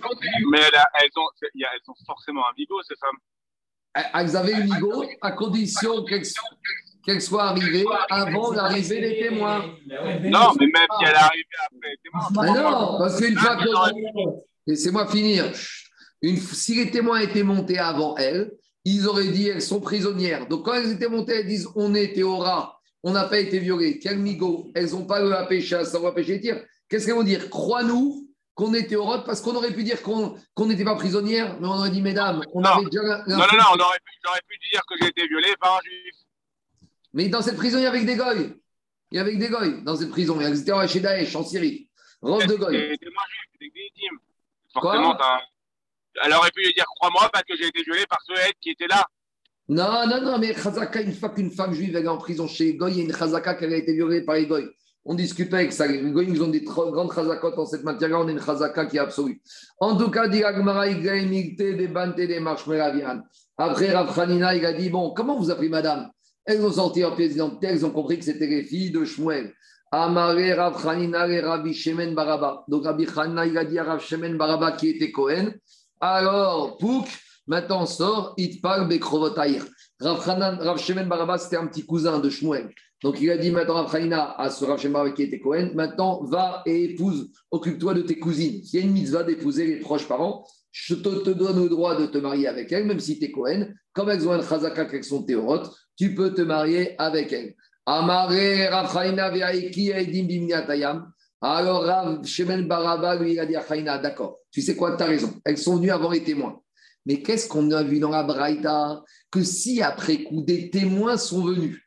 [0.51, 3.07] Mais elles, ont, elles sont forcément un bigot, c'est ça?
[4.13, 9.73] Elles avaient une bigot à condition qu'elles soient arrivées avant l'arrivée des témoins.
[9.87, 12.61] Non, mais même si elle est arrivée après les témoins.
[12.61, 13.69] non, parce qu'une fois que.
[14.65, 15.51] Laissez-moi finir
[16.37, 18.51] si les témoins étaient montés avant elles,
[18.85, 20.47] ils auraient dit elles sont prisonnières.
[20.47, 23.59] Donc quand elles étaient montées, elles disent on était au rat, on n'a pas été
[23.59, 23.99] violées.
[23.99, 26.61] Quel migo Elles n'ont pas le à péché, ça va péché tir.
[26.89, 27.49] Qu'est-ce qu'elles vont dire?
[27.49, 31.67] Crois-nous qu'on était au Rot parce qu'on aurait pu dire qu'on n'était pas prisonnière, mais
[31.67, 32.69] on aurait dit, mesdames, on Non.
[32.69, 33.01] avait déjà.
[33.01, 35.77] la- Non, non, non, on aurait pu, j'aurais pu dire que j'ai été violé par
[35.77, 36.15] un juif.
[37.13, 38.53] Mais dans cette prison, il y avait des goy.
[39.11, 40.39] Il y avait des goy dans cette prison.
[40.39, 41.89] Ils étaient chez Daesh, en Syrie.
[42.21, 42.73] Rof de goy.
[42.73, 44.19] Des intimes.
[44.71, 45.17] Forcément,
[46.23, 48.87] elle aurait pu lui dire crois-moi parce que j'ai été violé par ceux qui étaient
[48.87, 49.05] là.
[49.69, 52.71] Non, non, non, mais Chazaka, une fois qu'une femme juive est en prison chez les
[52.71, 54.67] il y a une Chazaka qui a été violée par les Goy.
[55.05, 55.87] On discute avec ça.
[55.87, 58.19] Les Goy, ils ont des grandes Chazakot en cette matière-là.
[58.19, 59.41] On a une Chazaka qui est absolue.
[59.79, 63.21] En tout cas, dit Agmara, des Bante, des Marshmelavian.
[63.57, 66.11] Après, Rav il a dit Bon, comment vous appelez madame?
[66.45, 69.53] Elles ont sorti en pièce d'identité, elles ont compris que c'était les filles de Shmuel.
[69.91, 72.65] Amare Rav Hanina et Rabbi Shemen Baraba.
[72.67, 75.53] Donc, Rabbi Hanina, il a dit à Rav Shemen Baraba qui était Cohen.
[76.05, 77.07] Alors, Pouk,
[77.47, 79.63] maintenant sort, Itpal Bekrovotaïr.
[80.01, 82.71] Rav, Shemen Baraba, c'était un petit cousin de Shmuel.
[83.01, 86.91] Donc il a dit maintenant Rav à ce Rav qui était Cohen, maintenant va et
[86.91, 88.59] épouse, occupe-toi de tes cousines.
[88.65, 90.45] Il y a une mitzvah d'épouser les proches parents.
[90.73, 93.69] Je te, donne le droit de te marier avec elles, même si tu es Cohen.
[93.93, 97.55] Comme elles ont un chazaka qu'elles sont théorotes, tu peux te marier avec elles.
[97.85, 99.93] Amare Rav Hanina ve'aiki
[100.27, 101.12] bimniatayam.
[101.45, 105.07] Alors Rav Shemen Baraba lui il a dit à d'accord, tu sais quoi, tu as
[105.07, 105.33] raison.
[105.43, 106.61] Elles sont venues avant les témoins.
[107.05, 109.03] Mais qu'est-ce qu'on a vu dans la Braïta?
[109.29, 111.81] Que si après coup des témoins sont venus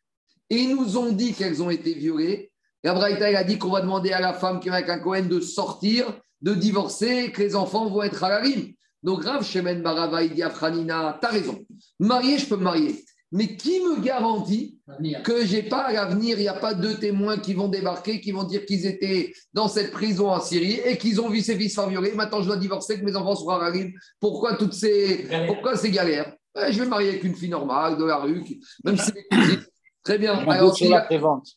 [0.51, 2.53] et nous ont dit qu'elles ont été violées,
[2.85, 4.99] la Braïta elle a dit qu'on va demander à la femme qui est avec un
[4.99, 8.75] Cohen de sortir, de divorcer, que les enfants vont être à la rime.
[9.03, 11.65] Donc Rav Shemen Barava, il dit à Franina, t'as raison,
[11.99, 13.03] marier, je peux me marier.
[13.33, 14.79] Mais qui me garantit
[15.25, 18.31] que j'ai pas à l'avenir, il n'y a pas deux témoins qui vont débarquer, qui
[18.31, 21.75] vont dire qu'ils étaient dans cette prison en Syrie et qu'ils ont vu ses fils
[21.75, 22.13] faire violer.
[22.13, 23.93] Maintenant, je dois divorcer, que mes enfants soient rime.
[24.21, 26.33] Pourquoi toutes ces, pourquoi ces galères?
[26.57, 28.45] Ouais, Je vais me marier avec une fille normale de la rue,
[28.85, 29.59] même si c'est.
[30.05, 30.35] Très bien.
[30.35, 31.49] Alors, dit- la prévente.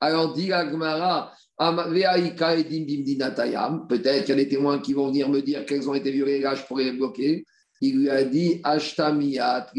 [0.00, 3.86] alors, dit la Gemara, Am- Veaïka et Dim Dim Dinatayam.
[3.86, 6.40] peut-être qu'il y a des témoins qui vont venir me dire qu'elles ont été violées,
[6.40, 7.44] là je pourrais les bloquer.
[7.80, 9.70] Il lui a dit, Ashtamiyat.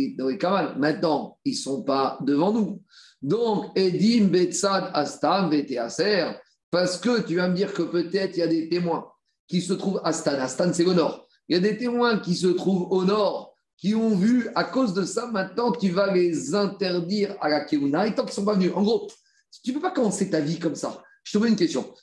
[0.78, 2.82] Maintenant, ils ne sont pas devant nous.
[3.22, 6.32] Donc, Edim Betsad Astam Veteaser,
[6.72, 9.06] parce que tu vas me dire que peut-être il y a des témoins
[9.48, 10.40] qui se trouvent à Astan.
[10.40, 11.28] Astan, c'est le nord.
[11.48, 14.94] Il y a des témoins qui se trouvent au nord, qui ont vu, à cause
[14.94, 18.46] de ça, maintenant, tu vas les interdire à la Keuna, et tant qu'ils ne sont
[18.46, 18.72] pas venus.
[18.76, 19.10] En gros,
[19.64, 21.04] tu ne peux pas commencer ta vie comme ça.
[21.24, 21.94] Je te pose une question.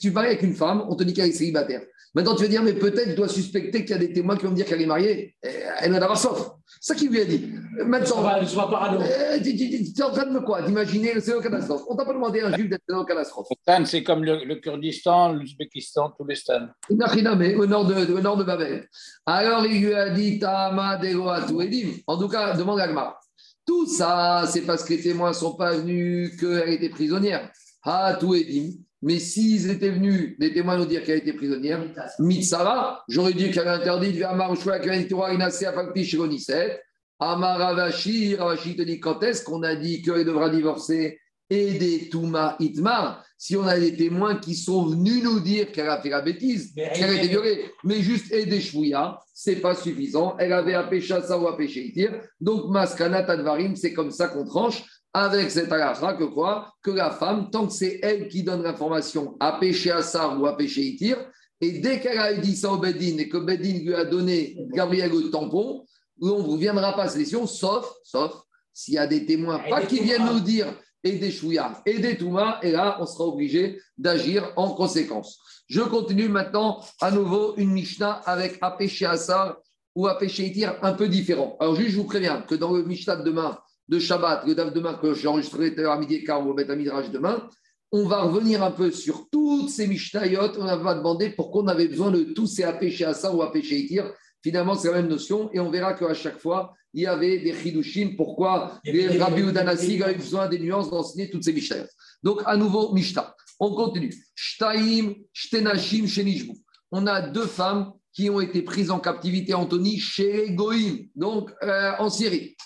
[0.00, 1.82] Tu paries avec une femme, on te dit qu'elle est célibataire.
[2.14, 4.44] Maintenant, tu vas dire, mais peut-être je dois suspecter qu'il y a des témoins qui
[4.44, 5.34] vont me dire qu'elle est mariée.
[5.42, 5.48] Eh,
[5.80, 6.50] Elle va avoir sauf.
[6.78, 7.52] C'est ça qu'il lui a dit.
[7.86, 11.42] Maintenant, euh, tu tu- tu- tu es en train de me quoi D'imaginer le scénario
[11.42, 11.82] catastrophe.
[11.88, 13.46] On t'a pas demandé à un juif d'être scénario catastrophe.
[13.62, 16.66] Stan, c'est comme le, le Kurdistan, l'Ouzbékistan, tous les stans.
[16.90, 18.86] Nachiname, au nord de, au nord de Babel.
[19.24, 21.92] Alors il lui a dit Tama Dego Atou Edim.
[22.06, 23.18] En tout cas, demande à Agmar.
[23.66, 27.50] Tout ça, c'est parce que les témoins ne sont pas venus qu'elle était prisonnière.
[27.84, 28.72] Atou Edim.
[29.02, 31.84] Mais s'ils étaient venus, les témoins nous dire qu'elle était prisonnière,
[32.18, 36.80] Mitsara, j'aurais dit qu'elle avait interdit de faire Marouchoua, qu'elle était Inacé à Fakti Shironisset.
[37.18, 41.18] Amar Ravashi, Ravashi te dit quand est-ce qu'on a dit qu'elle devra divorcer?
[41.50, 45.88] Et des Touma Itmar si on a des témoins qui sont venus nous dire qu'elle
[45.88, 50.36] a fait la bêtise, qu'elle a été violée, mais juste aider Shouya, c'est pas suffisant.
[50.38, 52.20] Elle avait à pécher ça ou à pécher Itir.
[52.40, 54.84] Donc, Maskana Tadvarim, c'est comme ça qu'on tranche
[55.14, 59.36] avec cette halakha que quoi Que la femme, tant que c'est elle qui donne l'information
[59.40, 61.18] à pécher Assar ou à pécher Itir,
[61.60, 65.12] et dès qu'elle a dit ça au Bedin et que Bedin lui a donné Gabriel
[65.12, 65.84] le tampon,
[66.20, 68.42] on ne reviendra pas à cette session, sauf, sauf
[68.72, 70.66] s'il y a des témoins, pas qui viennent nous dire
[71.04, 75.38] et des chouïas et des toumas, et là, on sera obligé d'agir en conséquence.
[75.68, 79.56] Je continue maintenant à nouveau une Mishnah avec Apéché Assar
[79.94, 81.56] ou Apéché Itir un peu différent.
[81.60, 83.58] Alors, juste, je vous préviens que dans le Mishnah de demain,
[83.92, 86.70] de Shabbat, le DAF demain que j'enregistrerai tout à midi et quart ou au Beth
[86.70, 87.46] Midrash demain,
[87.90, 90.58] on va revenir un peu sur toutes ces Mishnayot.
[90.58, 94.10] On va demander pourquoi on avait besoin de tous ces Apéché Assar ou Apéché Itir.
[94.42, 97.52] Finalement, c'est la même notion et on verra qu'à chaque fois, il y avait des
[97.52, 98.14] chidushim.
[98.16, 101.84] Pourquoi les Rabbi Udanassi avaient besoin des nuances d'enseigner toutes ces Mishnayot.
[102.22, 103.34] Donc, à nouveau, Mishnah.
[103.60, 104.14] On continue.
[104.34, 106.54] Shtaim, Shtenashim, Shenishbu.
[106.90, 111.92] On a deux femmes qui ont été prises en captivité, Anthony, chez Goïm, donc euh,
[111.98, 112.56] en Syrie.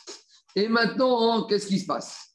[0.56, 2.34] Et maintenant, qu'est-ce qui se passe?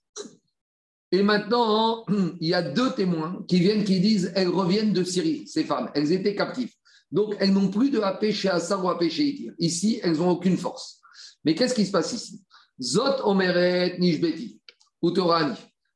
[1.11, 2.05] Et maintenant,
[2.39, 5.89] il y a deux témoins qui viennent, qui disent elles reviennent de Syrie, ces femmes.
[5.95, 6.71] Elles étaient captives.
[7.11, 9.53] Donc, elles n'ont plus de AP chez Assar ou AP chez Itir.
[9.57, 11.01] Ici, elles n'ont aucune force.
[11.43, 12.41] Mais qu'est-ce qui se passe ici?
[12.79, 14.61] Zot Omeret Nishbeti,
[15.01, 15.11] ou.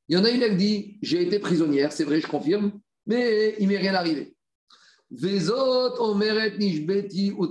[0.08, 2.74] Il y en a une, elle dit J'ai été prisonnière, c'est vrai, je confirme,
[3.06, 4.36] mais il m'est rien arrivé.
[5.12, 7.48] Vezot Omeret Nishbeti, ou.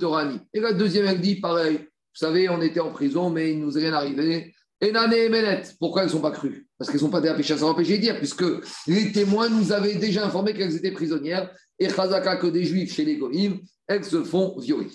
[0.53, 3.65] Et la deuxième, elle dit Pareil, vous savez, on était en prison, mais il ne
[3.65, 4.55] nous est rien arrivé.
[4.85, 6.67] Et Nané et Menet, pourquoi elles ne sont pas crues?
[6.77, 8.45] Parce qu'elles ne sont pas chez Assar ou AP chez Itir, puisque
[8.87, 13.07] les témoins nous avaient déjà informé qu'elles étaient prisonnières et Chazaka que des juifs chez
[13.07, 14.91] les Goïm, elles se font violer.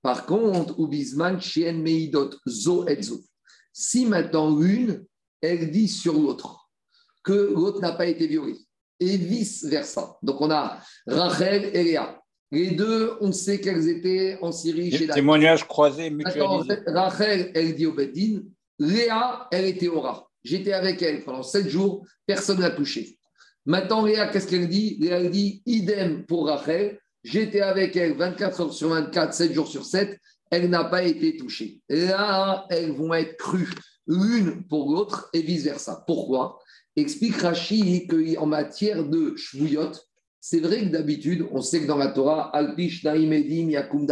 [0.00, 3.20] Par contre, Ubizman, Chien Meidot, Zo et Zo.
[3.72, 5.04] Si maintenant l'une,
[5.40, 6.70] elle dit sur l'autre
[7.24, 8.56] que l'autre n'a pas été violé,
[9.00, 10.18] et vice-versa.
[10.22, 12.20] Donc on a Rachel et Léa.
[12.52, 15.14] Les deux, on sait qu'elles étaient en Syrie chez David.
[15.14, 16.64] Témoignage croisé, Attends.
[16.86, 18.42] Rachel, elle dit au Bedin,
[18.82, 20.28] Léa, elle était au rat.
[20.42, 23.16] J'étais avec elle pendant sept jours, personne ne l'a touchée.
[23.64, 24.96] Maintenant, Léa, qu'est-ce qu'elle dit?
[25.00, 26.98] Léa, dit idem pour Rachel.
[27.22, 30.18] J'étais avec elle 24 heures sur 24, 7 jours sur 7.
[30.50, 31.80] Elle n'a pas été touchée.
[31.88, 33.70] Là, elles vont être crues
[34.08, 36.02] l'une pour l'autre et vice-versa.
[36.06, 36.58] Pourquoi?
[36.96, 39.92] Explique Rashi qu'en matière de shvuyot,
[40.40, 44.06] c'est vrai que d'habitude, on sait que dans la Torah, Alpish Naim Edim Yakum.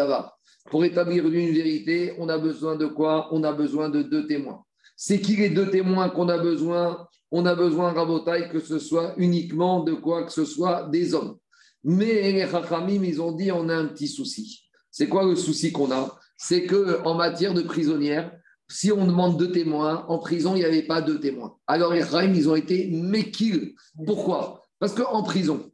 [0.70, 3.28] Pour établir une vérité, on a besoin de quoi?
[3.32, 4.62] On a besoin de deux témoins.
[4.96, 7.08] C'est qui les deux témoins qu'on a besoin?
[7.32, 11.38] On a besoin, Rabotai, que ce soit uniquement de quoi que ce soit des hommes.
[11.82, 14.68] Mais les Chachamim, ils ont dit on a un petit souci.
[14.90, 16.16] C'est quoi le souci qu'on a?
[16.36, 18.32] C'est que en matière de prisonnière,
[18.68, 21.56] si on demande deux témoins, en prison, il n'y avait pas deux témoins.
[21.66, 23.74] Alors les Chachamim, ils ont été méquilles.
[24.06, 24.62] Pourquoi?
[24.78, 25.68] Parce qu'en prison,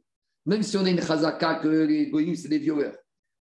[0.47, 2.95] même si on a une chazaka que les goïms, c'est des violeurs,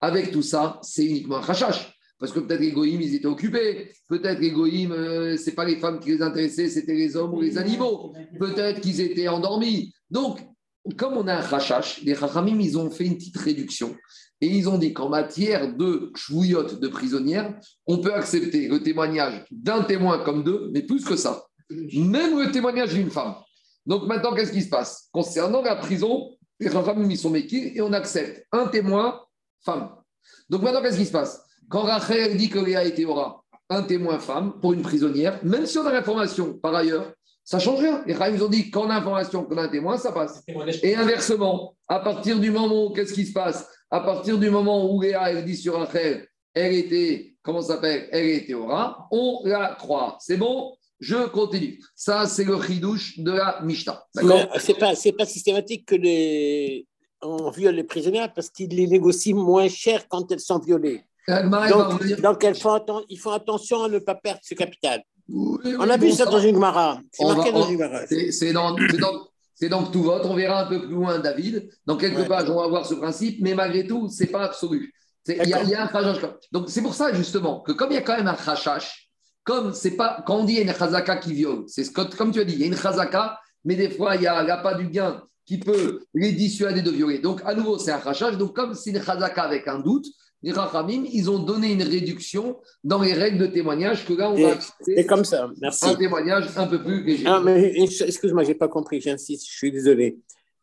[0.04, 1.90] avec tout ça, c'est uniquement un chachash.
[2.18, 3.90] Parce que peut-être les goïms, ils étaient occupés.
[4.08, 7.34] Peut-être les goïms, euh, ce n'est pas les femmes qui les intéressaient, c'était les hommes
[7.34, 8.12] ou les animaux.
[8.38, 9.94] Peut-être qu'ils étaient endormis.
[10.10, 10.40] Donc,
[10.98, 13.96] comme on a un chachash, les chachamim, ils ont fait une petite réduction.
[14.40, 19.44] Et ils ont dit qu'en matière de chouillotte de prisonnière, on peut accepter le témoignage
[19.50, 21.46] d'un témoin comme deux, mais plus que ça.
[21.70, 23.36] Même le témoignage d'une femme.
[23.86, 25.08] Donc maintenant, qu'est-ce qui se passe?
[25.12, 26.30] Concernant la prison,
[26.60, 29.23] les chachamim, ils sont méquilles et on accepte un témoin
[29.64, 29.90] femme.
[30.48, 34.18] Donc maintenant, qu'est-ce qui se passe Quand Rachel dit que Léa était aura un témoin
[34.18, 37.12] femme pour une prisonnière, même si on a l'information par ailleurs,
[37.44, 38.02] ça change rien.
[38.06, 40.42] Les ils ont dit qu'on a l'information, qu'on a un témoin, ça passe.
[40.82, 43.68] Et inversement, à partir du moment où, qu'est-ce qui se passe?
[43.90, 48.08] À partir du moment où Léa, elle dit sur Rachel, elle était, comment ça s'appelle?
[48.12, 50.16] Elle était aura, on la croit.
[50.20, 50.74] C'est bon?
[51.00, 51.80] Je continue.
[51.94, 54.02] Ça, c'est le chidouche de la Mishnah.
[54.14, 54.46] D'accord?
[54.58, 56.86] C'est pas, c'est pas systématique que les,
[57.24, 61.02] on viole les prisonnières parce qu'ils les négocient moins cher quand elles sont violées.
[61.26, 65.02] Donc, donc elles font ils font attention à ne pas perdre ce capital.
[65.28, 67.00] Oui, oui, On a vu bon, ça dans une Gemara.
[67.12, 67.88] C'est marqué va- dans une.
[68.08, 68.76] C'est c'est dans,
[69.70, 70.22] dans tout vote.
[70.26, 71.70] On verra un peu plus loin, David.
[71.86, 72.28] Dans quelques Ouais.
[72.28, 74.92] pages, on va voir ce principe, mais malgré tout, c'est pas absolu.
[75.26, 76.20] Il y, a- il y a un chachach.
[76.52, 79.08] Donc, c'est pour ça, justement, que comme il y a quand même un chachach,
[79.44, 81.90] comme c'est pas, quand on dit il y a une chazaka qui viole, c'est ce
[81.90, 84.42] comme tu as dit, il y a une chazaka, mais des fois, il y a
[84.42, 87.18] l'appât du gain qui peut les dissuader de violer.
[87.18, 88.36] Donc, à nouveau, c'est un chachach.
[88.38, 90.06] Donc, comme c'est une chazaka avec un doute,
[90.42, 94.34] les rachamim, ils ont donné une réduction dans les règles de témoignage que là, on
[94.34, 95.50] va Et- accepter C'est comme ça.
[95.60, 95.86] Merci.
[95.86, 97.24] un témoignage un peu plus léger.
[97.26, 99.00] Ah, mais excuse-moi, j'ai pas compris.
[99.00, 99.46] J'insiste.
[99.50, 100.18] Je suis désolé.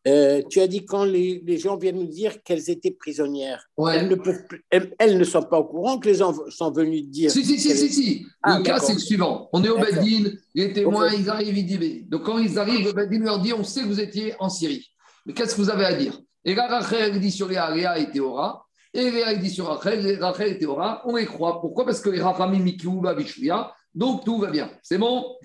[0.08, 3.68] Euh, tu as dit quand les, les gens viennent nous dire qu'elles étaient prisonnières.
[3.76, 3.98] Ouais.
[3.98, 6.72] Elles, ne peuvent plus- elles, elles ne sont pas au courant que les gens sont
[6.72, 7.30] venus dire.
[7.30, 8.26] Si, si, si, si, si.
[8.42, 9.48] Ah, le cas, c'est le suivant.
[9.52, 9.78] On est au.
[9.78, 12.08] Beddin, les témoins, ils arrivent, ils disent.
[12.08, 14.84] Donc, quand ils arrivent, le Beddin leur dit on sait que vous étiez en Syrie.
[15.24, 16.20] Mais qu'est-ce que vous avez à dire?
[16.44, 18.66] Et là, Rachel dit sur Léa, Léa était au rat.
[18.92, 21.02] Et Léa dit sur Rachel, Rachel était au rat.
[21.04, 21.60] On les croit.
[21.60, 21.84] Pourquoi?
[21.84, 23.72] Parce que les Rachamim Mikiouba Bishuya.
[23.94, 24.68] Donc, tout va bien.
[24.82, 25.36] C'est bon?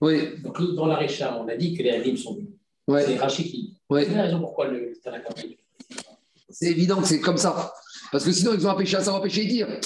[0.00, 0.20] Oui.
[0.42, 2.48] Donc, dans la Récha, on a dit que les Hadim sont venus.
[2.90, 3.04] Ouais.
[3.06, 3.76] C'est Rachid qui.
[3.88, 4.04] Ouais.
[4.04, 4.92] C'est la raison pourquoi le.
[6.50, 7.72] C'est évident que c'est comme ça.
[8.10, 9.80] Parce que sinon, ils ont empêché à ça, empêché de dire.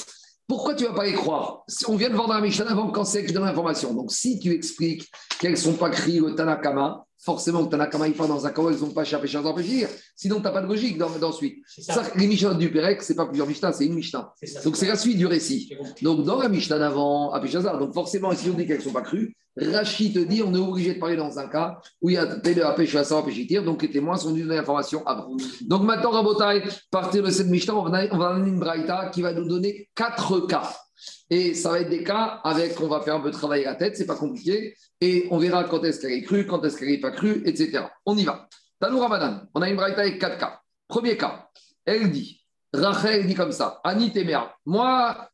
[0.46, 1.64] Pourquoi tu ne vas pas les croire?
[1.68, 3.92] Si On vient de vendre la Mishnah avant quand c'est qui donne l'information.
[3.92, 8.14] Donc, si tu expliques qu'elles ne sont pas criées au Tanakama, forcément, le Tanakama, il
[8.14, 9.88] part dans un cas où elles n'ont pas échappé à dire.
[10.14, 11.62] Sinon, tu n'as pas de logique dans, dans suite.
[11.66, 11.94] C'est ça.
[11.94, 14.34] Ça, les Mishnah du Pérec, ce n'est pas plusieurs Mishnah, c'est une Mishnah.
[14.64, 15.74] Donc, c'est la suite du récit.
[16.02, 18.92] Donc, dans la Mishnah d'avant, à Péchazar, donc forcément, si on dit qu'elles ne sont
[18.92, 22.14] pas crues, Rachid te dit on est obligé de parler dans un cas où il
[22.14, 25.36] y a à Péchitir, donc les témoins sont dû donner l'information avant.
[25.62, 29.22] Donc, maintenant, Rabotai, partir de cette Mishnah, on va, on va amener une Braïta qui
[29.22, 30.70] va nous donner quatre cas.
[31.30, 33.96] Et ça va être des cas avec, on va faire un peu travailler la tête,
[33.96, 37.00] c'est pas compliqué, et on verra quand est-ce qu'elle est crue, quand est-ce qu'elle n'est
[37.00, 37.84] pas crue, etc.
[38.06, 38.48] On y va.
[38.80, 40.60] Tanou Ramadan, on a une Braïta avec quatre cas.
[40.88, 41.48] Premier cas,
[41.84, 45.30] elle dit, Rachel dit comme ça, Annie Téméa, moi,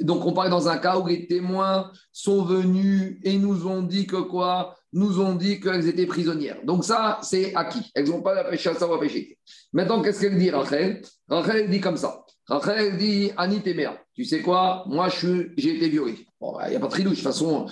[0.00, 4.06] donc on parle dans un cas où les témoins sont venus et nous ont dit
[4.06, 4.74] que quoi?
[4.94, 6.58] Nous ont dit qu'elles étaient prisonnières.
[6.64, 7.90] Donc ça, c'est acquis.
[7.94, 9.38] Elles n'ont pas la pêche à à pêcher.
[9.72, 11.02] Maintenant, qu'est-ce qu'elle dit, Rachel?
[11.28, 12.24] Rachel dit comme ça.
[12.46, 14.84] Rachel dit, Annie Téméa, tu sais quoi?
[14.86, 15.08] Moi,
[15.56, 16.26] j'ai été violée.
[16.40, 17.18] Bon, il n'y a pas de tridouche.
[17.18, 17.66] De toute façon,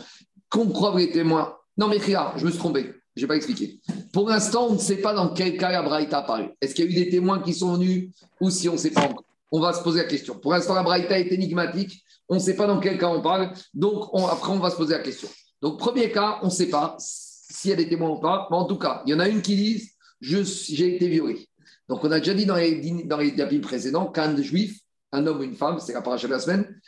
[0.49, 1.57] qu'on croit les témoins.
[1.76, 2.93] Non, mais Ria, je me suis trompé.
[3.16, 3.80] Je n'ai pas expliqué.
[4.12, 6.49] Pour l'instant, on ne sait pas dans quel cas la Braïta a apparu.
[6.61, 8.11] Est-ce qu'il y a eu des témoins qui sont venus
[8.41, 9.24] ou si on ne sait pas encore?
[9.53, 10.38] On va se poser la question.
[10.38, 12.03] Pour l'instant, la Braïta est énigmatique.
[12.28, 13.53] On ne sait pas dans quel cas on parle.
[13.74, 15.28] Donc, on- après, on va se poser la question.
[15.61, 18.47] Donc, premier cas, on ne sait pas s'il y a des témoins ou pas.
[18.51, 21.49] Mais en tout cas, il y en a une qui dit j'ai été violée.
[21.88, 24.78] Donc, on a déjà dit dans les, dans les précédents qu'un juif,
[25.13, 26.81] un homme ou une femme, c'est la paracha de la semaine,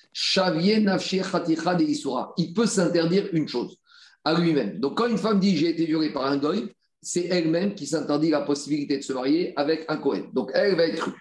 [2.36, 3.76] il peut s'interdire une chose
[4.24, 4.78] à lui-même.
[4.78, 8.30] Donc, quand une femme dit j'ai été violée par un goy, c'est elle-même qui s'interdit
[8.30, 10.30] la possibilité de se marier avec un Cohen.
[10.32, 11.12] Donc, elle va être crue.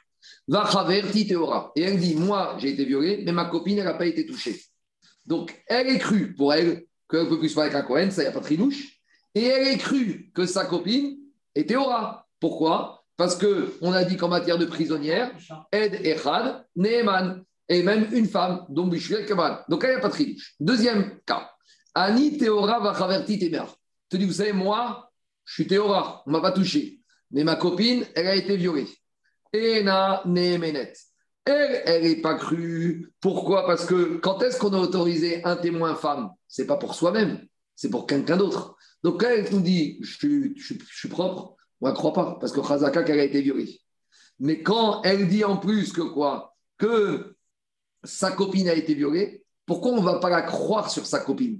[0.47, 0.69] Va
[1.27, 1.71] Théora.
[1.75, 4.61] Et elle dit Moi, j'ai été violée, mais ma copine, elle n'a pas été touchée.
[5.25, 8.21] Donc, elle est crue pour elle qu'elle peut plus se marier avec un Cohen, ça,
[8.21, 8.99] n'y a pas de trinouche.
[9.33, 11.17] Et elle est crue que sa copine
[11.55, 12.27] est Théora.
[12.39, 13.00] Pourquoi?
[13.21, 15.31] Parce qu'on a dit qu'en matière de prisonnière,
[15.71, 19.63] Ed Echad, Neeman, et même une femme, dont Bishvil Kamal.
[19.69, 20.25] Donc, elle n'y a pas de.
[20.59, 21.51] Deuxième cas.
[21.93, 23.65] Ani Théora va Chaverti Témer.
[24.09, 25.11] Tu dis, vous savez, moi,
[25.45, 26.99] je suis Théora, on ne m'a pas touché.
[27.29, 28.87] Mais ma copine, elle a été violée.
[29.53, 30.93] Ena Nemenet.
[31.45, 33.13] Elle, elle n'est pas crue.
[33.21, 33.67] Pourquoi?
[33.67, 36.31] Parce que quand est-ce qu'on a autorisé un témoin femme?
[36.47, 37.45] C'est pas pour soi-même,
[37.75, 38.77] c'est pour quelqu'un d'autre.
[39.03, 43.03] Donc quand elle nous dit je suis, propre, on ne croit pas, parce que Khazaka,
[43.03, 43.79] qu'elle a été violée.
[44.39, 47.35] Mais quand elle dit en plus que quoi Que
[48.03, 51.59] sa copine a été violée, pourquoi on ne va pas la croire sur sa copine?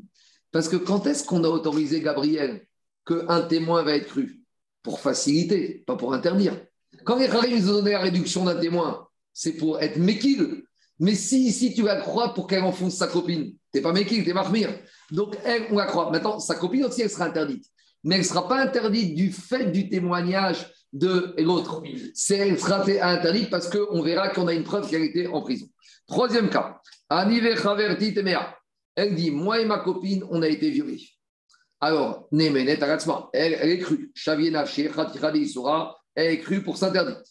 [0.51, 2.65] Parce que quand est-ce qu'on a autorisé Gabriel
[3.05, 4.41] qu'un témoin va être cru?
[4.84, 6.59] Pour faciliter, pas pour interdire.
[7.05, 10.63] Quand les Kharim ont donné la réduction d'un témoin, c'est pour être Mekil.
[10.99, 14.34] Mais si ici tu la crois pour qu'elle enfonce sa copine, t'es pas Mekil, t'es
[14.34, 14.69] Mahmir.
[15.11, 16.11] Donc elle, on la croit.
[16.11, 17.65] Maintenant, sa copine aussi, elle sera interdite.
[18.04, 21.84] Mais elle ne sera pas interdite du fait du témoignage de l'autre.
[22.30, 25.68] Elle sera interdite parce qu'on verra qu'on a une preuve qu'elle était en prison.
[26.08, 26.80] Troisième cas.
[28.95, 31.08] Elle dit Moi et ma copine, on a été violés.
[31.80, 32.54] Alors, elle,
[33.34, 34.12] elle est crue.
[36.16, 37.22] Elle est crue pour s'interdire.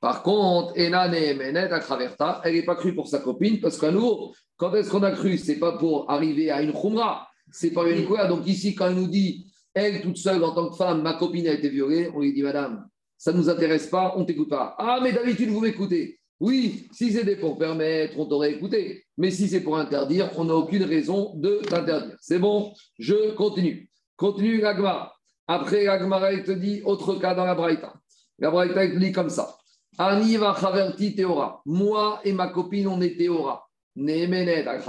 [0.00, 4.74] Par contre, Ena Akraverta, elle n'est pas crue pour sa copine, parce qu'à nouveau, quand
[4.74, 5.36] est-ce qu'on a cru?
[5.36, 8.26] C'est pas pour arriver à une khumra, c'est pas une quoi.
[8.26, 11.46] Donc ici, quand elle nous dit, elle toute seule en tant que femme, ma copine
[11.48, 14.48] a été violée, on lui dit, madame, ça ne nous intéresse pas, on ne t'écoute
[14.48, 14.74] pas.
[14.78, 16.18] Ah, mais d'habitude, vous m'écoutez.
[16.40, 19.04] Oui, si c'était pour permettre, on t'aurait écouté.
[19.18, 22.16] Mais si c'est pour interdire, on n'a aucune raison de t'interdire.
[22.20, 23.90] C'est bon, je continue.
[24.16, 25.12] Continue l'agma.
[25.46, 27.92] Après, l'agma, elle te dit autre cas dans la Braïta.
[28.38, 29.54] La Braïta, elle te dit comme ça.
[29.98, 31.60] Ani va chaverti Théora.
[31.66, 33.66] Moi et ma copine, on est Théora.
[33.96, 34.82] Neemenet al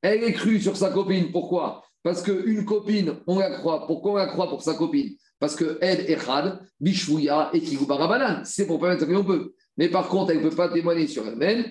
[0.00, 1.30] Elle est crue sur sa copine.
[1.30, 1.82] Pourquoi?
[2.04, 3.86] Parce qu'une copine, on la croit.
[3.86, 5.16] Pourquoi on la croit pour sa copine?
[5.40, 8.44] Parce que Ed Echad, Bishouya et Kigubarabanan.
[8.44, 9.54] C'est pour permettre qu'on peut.
[9.78, 11.64] Mais par contre, elle ne peut pas témoigner sur elle-même.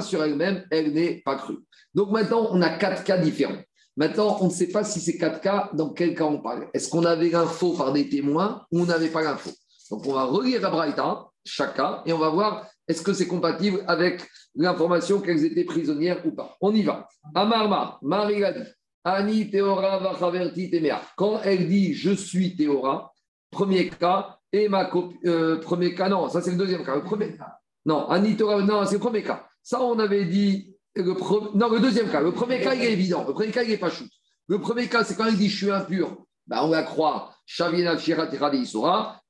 [0.00, 1.58] Sur elle-même, elle n'est pas crue.
[1.92, 3.60] Donc maintenant, on a quatre cas différents.
[3.96, 6.68] Maintenant, on ne sait pas si ces quatre cas, dans quel cas on parle.
[6.72, 9.50] Est-ce qu'on avait l'info par des témoins ou on n'avait pas l'info?
[9.90, 13.26] Donc, on va relire la Braïta, chaque cas, et on va voir est-ce que c'est
[13.26, 16.56] compatible avec l'information qu'elles étaient prisonnières ou pas?
[16.60, 17.08] On y va.
[17.34, 18.68] Amarma, Marie a dit
[19.02, 21.00] Ani Théora Vachaverti Temea.
[21.16, 23.12] Quand elle dit je suis Théora,
[23.50, 25.18] premier cas, et ma copine.
[25.24, 26.96] Euh, premier cas, non, ça c'est le deuxième cas.
[26.96, 27.56] Le premier cas.
[27.86, 29.46] Non, Ani Théora, non, c'est le premier cas.
[29.62, 31.14] Ça, on avait dit le
[31.56, 32.20] Non, le deuxième cas.
[32.20, 33.24] Le premier cas, il est évident.
[33.26, 34.04] Le premier cas, il n'est pas chou.
[34.48, 36.26] Le premier cas, c'est quand il dit je suis impur.
[36.46, 37.30] Ben, on la croit.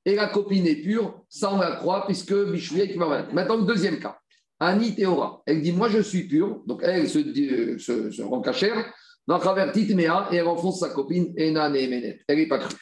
[0.05, 1.23] Et la copine est pure.
[1.29, 4.19] Ça, on la croit puisque Bishouya qui va Maintenant, le deuxième cas.
[4.59, 5.43] Annie Théora.
[5.47, 6.63] Elle dit Moi, je suis pure.
[6.67, 8.93] Donc, elle se, euh, se, se rend cachère.
[9.27, 11.33] Dans Mea, et elle enfonce sa copine.
[11.39, 12.75] Ena Elle n'est pas crue.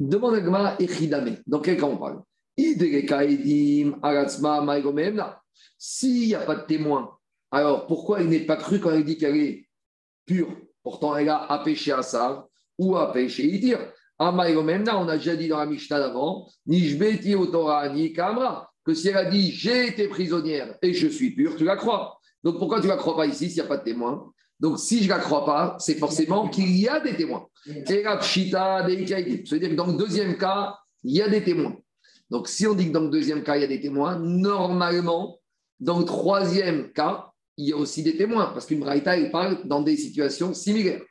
[0.00, 1.36] Demande à Gma Echidame.
[1.46, 2.22] Dans quel cas on parle?
[5.78, 7.16] S'il n'y a pas de témoin
[7.50, 9.68] alors, pourquoi il n'est pas cru quand il dit qu'elle est
[10.24, 10.48] pure?
[10.82, 12.46] Pourtant, elle a péché à ça
[12.78, 13.44] ou à péché
[14.18, 14.96] Itir.
[14.98, 19.16] on a déjà dit dans la Mishnah d'avant, Nishbeti Torah ni Kamra, que si elle
[19.16, 22.18] a dit j'ai été prisonnière et je suis pure, tu la crois.
[22.42, 24.32] Donc pourquoi tu ne la crois pas ici s'il n'y a pas de témoin?
[24.58, 27.46] Donc si je ne la crois pas, c'est forcément qu'il y a des témoins.
[27.64, 28.10] C'est-à-dire
[29.70, 31.76] que dans le deuxième cas, il y a des témoins.
[32.30, 35.38] Donc si on dit que dans le deuxième cas, il y a des témoins, normalement,
[35.78, 39.66] dans le troisième cas, il y a aussi des témoins, parce qu'une braïta, elle parle
[39.66, 41.02] dans des situations similaires.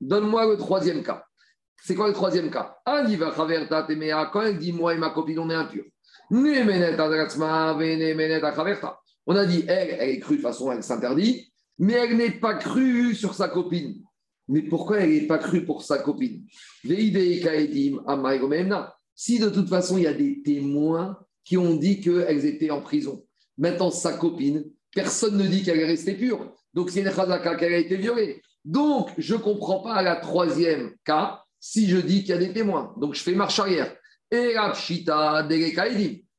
[0.00, 1.24] Donne-moi le troisième cas.
[1.84, 2.76] C'est quoi le troisième cas?
[2.84, 3.06] Quand
[4.42, 5.84] elle dit moi et ma copine, on est impurs.
[6.30, 6.44] On
[9.36, 12.54] a dit, elle, elle est crue, de toute façon, elle s'interdit, mais elle n'est pas
[12.54, 14.02] crue sur sa copine.
[14.48, 16.46] Mais pourquoi elle n'est pas crue pour sa copine?
[19.14, 22.80] Si de toute façon, il y a des témoins qui ont dit qu'elles étaient en
[22.80, 23.24] prison.
[23.58, 26.54] Maintenant, sa copine, personne ne dit qu'elle est restée pure.
[26.74, 28.42] Donc, c'est une chazaka qu'elle a été violée.
[28.64, 32.52] Donc, je ne comprends pas la troisième cas si je dis qu'il y a des
[32.52, 32.94] témoins.
[32.96, 33.94] Donc, je fais marche arrière.
[34.30, 35.46] Et la pshita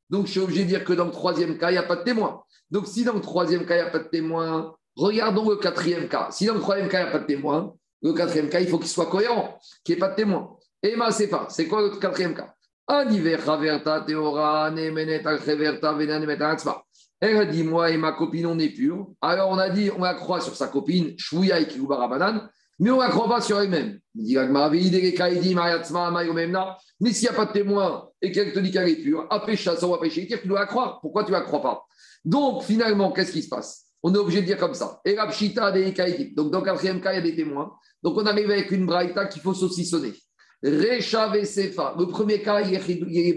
[0.09, 1.97] Donc, je suis obligé de dire que dans le troisième cas, il n'y a pas
[1.97, 2.43] de témoin.
[2.71, 6.07] Donc, si dans le troisième cas, il n'y a pas de témoin, regardons le quatrième
[6.07, 6.29] cas.
[6.31, 8.67] Si dans le troisième cas, il n'y a pas de témoin, le quatrième cas, il
[8.67, 10.57] faut qu'il soit cohérent, qu'il n'y ait pas de témoin.
[10.81, 11.47] Et ma c'est pas.
[11.49, 12.53] C'est quoi le quatrième cas?
[17.25, 19.07] Elle a dit, moi et ma copine, on est purs.
[19.21, 22.49] Alors on a dit, on la croit sur sa copine, Shvouya et Kibarabanan,
[22.79, 23.97] mais on ne la croit pas sur elle-même.
[24.13, 24.33] Mais s'il
[27.21, 29.87] n'y a pas de témoin et qu'elle te dit qu'elle est pure, à pécher, ça
[29.87, 30.99] va pécher, tu dois la croire?
[30.99, 31.85] Pourquoi tu ne la crois pas?
[32.25, 33.85] Donc finalement, qu'est-ce qui se passe?
[34.03, 34.99] On est obligé de dire comme ça.
[35.05, 37.71] Et des Donc dans le quatrième cas, il y a des témoins.
[38.03, 40.11] Donc on arrive avec une braïta qu'il faut saucissonner.
[40.61, 41.95] Recha Sefa.
[41.97, 43.35] Le premier cas, il y a il n'y a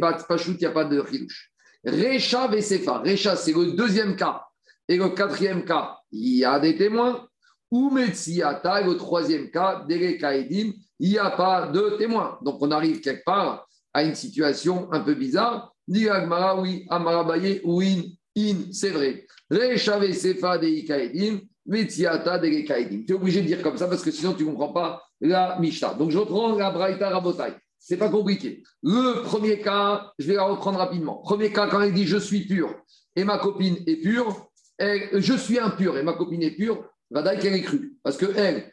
[0.73, 1.53] pas de Chilouche.
[1.87, 2.99] Recha Sefa.
[2.99, 4.43] Recha, c'est le deuxième cas.
[4.89, 7.27] Et le quatrième cas, il y a des témoins.
[7.71, 12.39] Ou Metsiata, le troisième cas, Dereka Edim, il n'y a pas de témoins.
[12.43, 15.73] Donc on arrive quelque part à une situation un peu bizarre.
[15.87, 19.27] Dit Agmara, oui, Amarabaye, oui, in, c'est vrai.
[19.51, 23.05] Recha Sefa, Dereka Edim, Metsiata, Dereka Edim.
[23.05, 25.59] Tu es obligé de dire comme ça parce que sinon tu ne comprends pas la
[25.59, 25.95] Mishnah.
[25.95, 27.55] Donc je reprends la Braïta Rabotai.
[27.89, 28.65] C'est pas compliqué.
[28.83, 31.19] Le premier cas, je vais la reprendre rapidement.
[31.19, 32.75] Premier cas, quand elle dit je suis pur
[33.15, 37.55] et ma copine est pure, je suis impur et ma copine est pure, va qu'elle
[37.55, 37.95] est crue.
[38.03, 38.73] Parce que elle,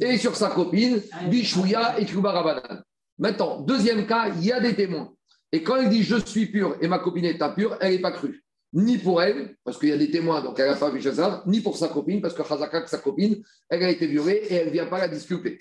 [0.00, 2.84] et sur sa copine, Bishouya et Rabanan.
[3.18, 5.12] Maintenant, deuxième cas, il y a des témoins.
[5.50, 8.12] Et quand elle dit je suis pur et ma copine est impure, elle n'est pas
[8.12, 11.02] crue ni pour elle, parce qu'il y a des témoins, donc elle n'a pas vu
[11.02, 14.54] Shazar, ni pour sa copine, parce que Chazaka, sa copine, elle a été violée et
[14.54, 15.58] elle ne vient pas la disculper.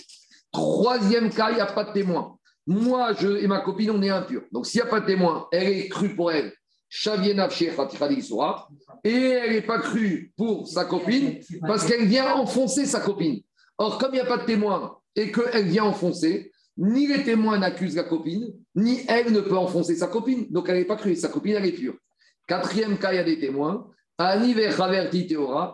[0.52, 2.38] Troisième cas, il n'y a pas de témoin.
[2.66, 4.44] Moi je, et ma copine, on est impurs.
[4.52, 6.54] Donc s'il n'y a pas de témoin, elle est crue pour elle,
[9.04, 13.42] et elle n'est pas crue pour sa copine, parce qu'elle vient enfoncer sa copine.
[13.78, 17.58] Or, comme il n'y a pas de témoin et qu'elle vient enfoncer, ni les témoins
[17.60, 20.48] n'accusent la copine, ni elle ne peut enfoncer sa copine.
[20.50, 21.96] Donc elle n'est pas crue, sa copine, elle est pure.
[22.48, 23.88] Quatrième cas, il y a des témoins.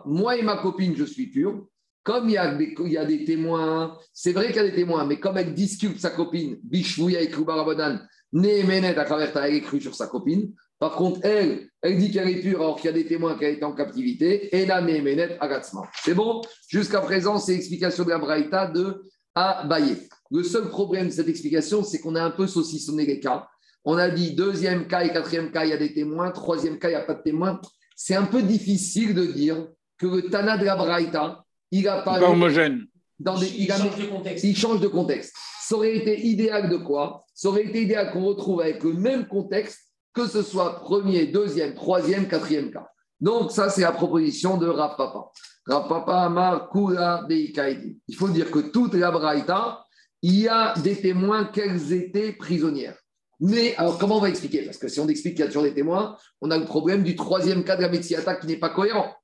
[0.04, 1.66] Moi et ma copine, je suis pur.
[2.06, 5.38] Comme il y a des, témoins, c'est vrai qu'il y a des témoins, mais comme
[5.38, 10.52] elle discute sa copine, Bishvouya et à elle est crue sur sa copine.
[10.78, 13.44] Par contre, elle, elle dit qu'elle est pure alors qu'il y a des témoins qui
[13.44, 14.56] ont été en captivité.
[14.56, 15.82] Et la Nehemenet Agatsma.
[16.04, 16.42] C'est bon?
[16.68, 19.02] Jusqu'à présent, c'est l'explication de la Braïta de
[19.34, 19.96] Abaye.
[20.30, 23.48] Le seul problème de cette explication, c'est qu'on a un peu saucissonné les cas.
[23.84, 26.30] On a dit deuxième cas et quatrième cas, il y a des témoins.
[26.30, 27.60] Troisième cas, il n'y a pas de témoins.
[27.96, 29.66] C'est un peu difficile de dire
[29.98, 32.18] que le Tana de la Braïta, il n'a pas.
[32.18, 32.86] Pas homogène.
[33.18, 34.44] Dans des, il, change de contexte.
[34.44, 35.34] il change de contexte.
[35.62, 37.24] Ça aurait été idéal de quoi?
[37.34, 39.80] Ça aurait été idéal qu'on retrouve avec le même contexte,
[40.12, 42.86] que ce soit premier, deuxième, troisième, quatrième cas.
[43.20, 45.30] Donc, ça, c'est la proposition de Rav Papa.
[45.66, 49.82] Rav Papa Amar Kula Il faut dire que toute la Braïta,
[50.22, 52.98] il y a des témoins qu'elles étaient prisonnières.
[53.40, 54.62] Mais alors, comment on va expliquer?
[54.62, 57.02] Parce que si on explique qu'il y a toujours des témoins, on a le problème
[57.02, 59.14] du troisième cas de la Metsiata qui n'est pas cohérent.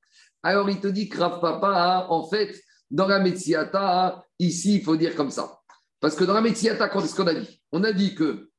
[0.43, 5.15] Alors, il te dit que Papa, en fait, dans la Metsiata, ici, il faut dire
[5.15, 5.59] comme ça.
[5.99, 7.61] Parce que dans la Metsiata, qu'est-ce qu'on a dit?
[7.71, 8.49] On a dit que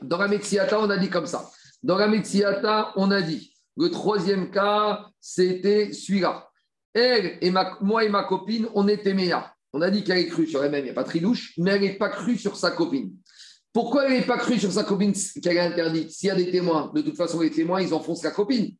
[0.00, 1.50] dans la Metsiata, on a dit comme ça.
[1.82, 6.48] Dans la Metsiata, on a dit le troisième cas, c'était celui-là.
[6.94, 7.50] Elle et
[7.80, 9.50] moi et ma copine, on était meilleurs.
[9.72, 11.80] On a dit qu'elle est crue sur elle-même, il n'y a pas tridouche, mais elle
[11.80, 13.14] n'est pas crue sur sa copine.
[13.72, 16.10] Pourquoi elle n'est pas crue sur sa copine qu'elle a interdite?
[16.10, 18.76] S'il y a des témoins, de toute façon, les témoins, ils enfoncent la copine.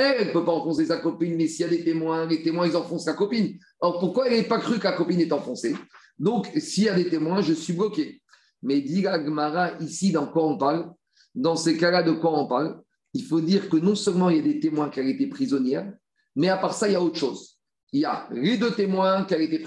[0.00, 2.66] Elle ne peut pas enfoncer sa copine, mais s'il y a des témoins, les témoins,
[2.66, 3.58] ils enfoncent sa copine.
[3.80, 5.74] Alors pourquoi elle n'est pas crue que la copine est enfoncée?
[6.18, 8.20] Donc, s'il y a des témoins, je suis bloqué.
[8.62, 10.92] Mais dit Gmara, ici, dans quoi on parle?
[11.34, 12.80] Dans ces cas-là, de quoi on parle?
[13.14, 15.92] Il faut dire que non seulement il y a des témoins qui ont été prisonnières,
[16.36, 17.58] mais à part ça, il y a autre chose.
[17.92, 19.58] Il y a les deux témoins qui été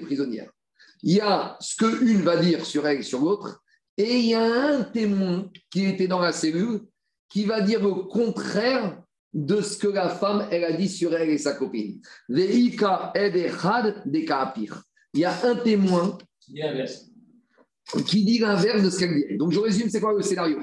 [0.00, 0.50] prisonnières.
[1.02, 3.62] Il y a ce qu'une va dire sur elle et sur l'autre,
[3.96, 6.80] et il y a un témoin qui était dans la cellule
[7.28, 9.00] qui va dire le contraire
[9.34, 12.00] de ce que la femme, elle a dit sur elle et sa copine.
[12.28, 12.38] Il
[15.14, 16.16] y a un témoin
[18.06, 19.36] qui dit l'inverse de ce qu'elle dit.
[19.36, 20.60] Donc je résume, c'est quoi le scénario?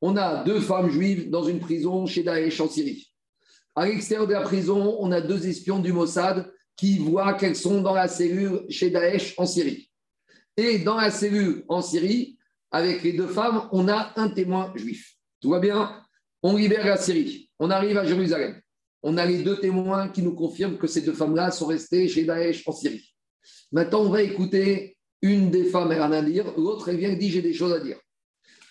[0.00, 3.12] On a deux femmes juives dans une prison chez Daesh en Syrie.
[3.74, 7.82] À l'extérieur de la prison, on a deux espions du Mossad qui voient qu'elles sont
[7.82, 9.90] dans la cellule chez Daesh en Syrie.
[10.56, 12.38] Et dans la cellule en Syrie,
[12.70, 15.14] avec les deux femmes, on a un témoin juif.
[15.40, 16.03] Tout va bien?
[16.46, 17.48] On libère la Syrie.
[17.58, 18.60] On arrive à Jérusalem.
[19.02, 22.24] On a les deux témoins qui nous confirment que ces deux femmes-là sont restées chez
[22.24, 23.14] Daesh en Syrie.
[23.72, 26.52] Maintenant, on va écouter une des femmes, elle a rien à dire.
[26.58, 27.96] L'autre, elle vient et dit J'ai des choses à dire.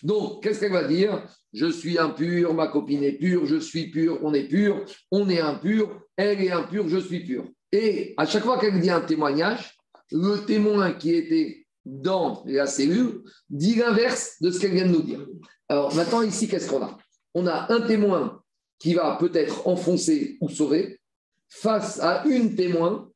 [0.04, 1.26] Donc, qu'est-ce qu'elle va dire?
[1.52, 5.40] Je suis impur, ma copine est pure, je suis pur, on est pur, on est
[5.40, 7.44] impur, elle est impure, je suis pur.
[7.72, 9.76] Et à chaque fois qu'elle dit un témoignage,
[10.12, 15.02] le témoin qui était dans la cellule dit l'inverse de ce qu'elle vient de nous
[15.02, 15.26] dire.
[15.68, 16.96] Alors maintenant, ici, qu'est-ce qu'on a?
[17.34, 18.42] On a un témoin
[18.78, 21.00] qui va peut-être enfoncer ou sauver
[21.48, 23.10] face à une témoin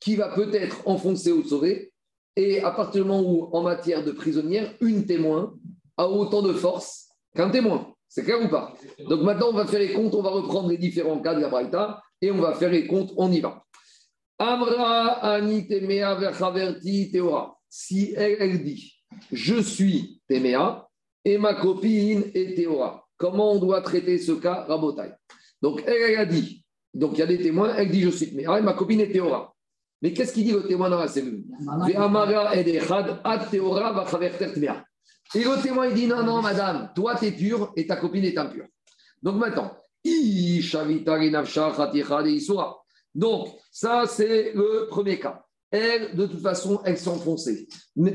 [0.00, 1.92] qui va peut-être enfoncer ou sauver
[2.36, 5.54] Et à partir du moment où, en matière de prisonnière, une témoin
[5.96, 7.92] a autant de force qu'un témoin.
[8.08, 8.74] C'est clair ou pas?
[9.08, 11.48] Donc maintenant, on va faire les comptes, on va reprendre les différents cas de la
[11.48, 13.64] Braïta et on va faire les comptes, on y va.
[14.38, 17.56] Amra Ani Temea Verchaverti Teora.
[17.68, 18.94] Si elle, elle dit
[19.30, 20.88] Je suis Temea
[21.24, 25.12] et ma copine est Théora, comment on doit traiter ce cas Rabotai?
[25.62, 28.30] Donc elle, elle a dit donc il y a des témoins, elle dit Je suis
[28.30, 29.54] Temea et ma copine est Théora.
[30.02, 31.44] Mais qu'est-ce qu'il dit le témoin dans la cellule?
[35.34, 38.24] Et le témoin, il dit non, non, madame, toi, tu es pure et ta copine
[38.24, 38.64] est impure.
[39.22, 39.76] Donc maintenant,
[43.14, 45.44] donc, ça, c'est le premier cas.
[45.70, 47.68] Elle, de toute façon, elle enfoncée.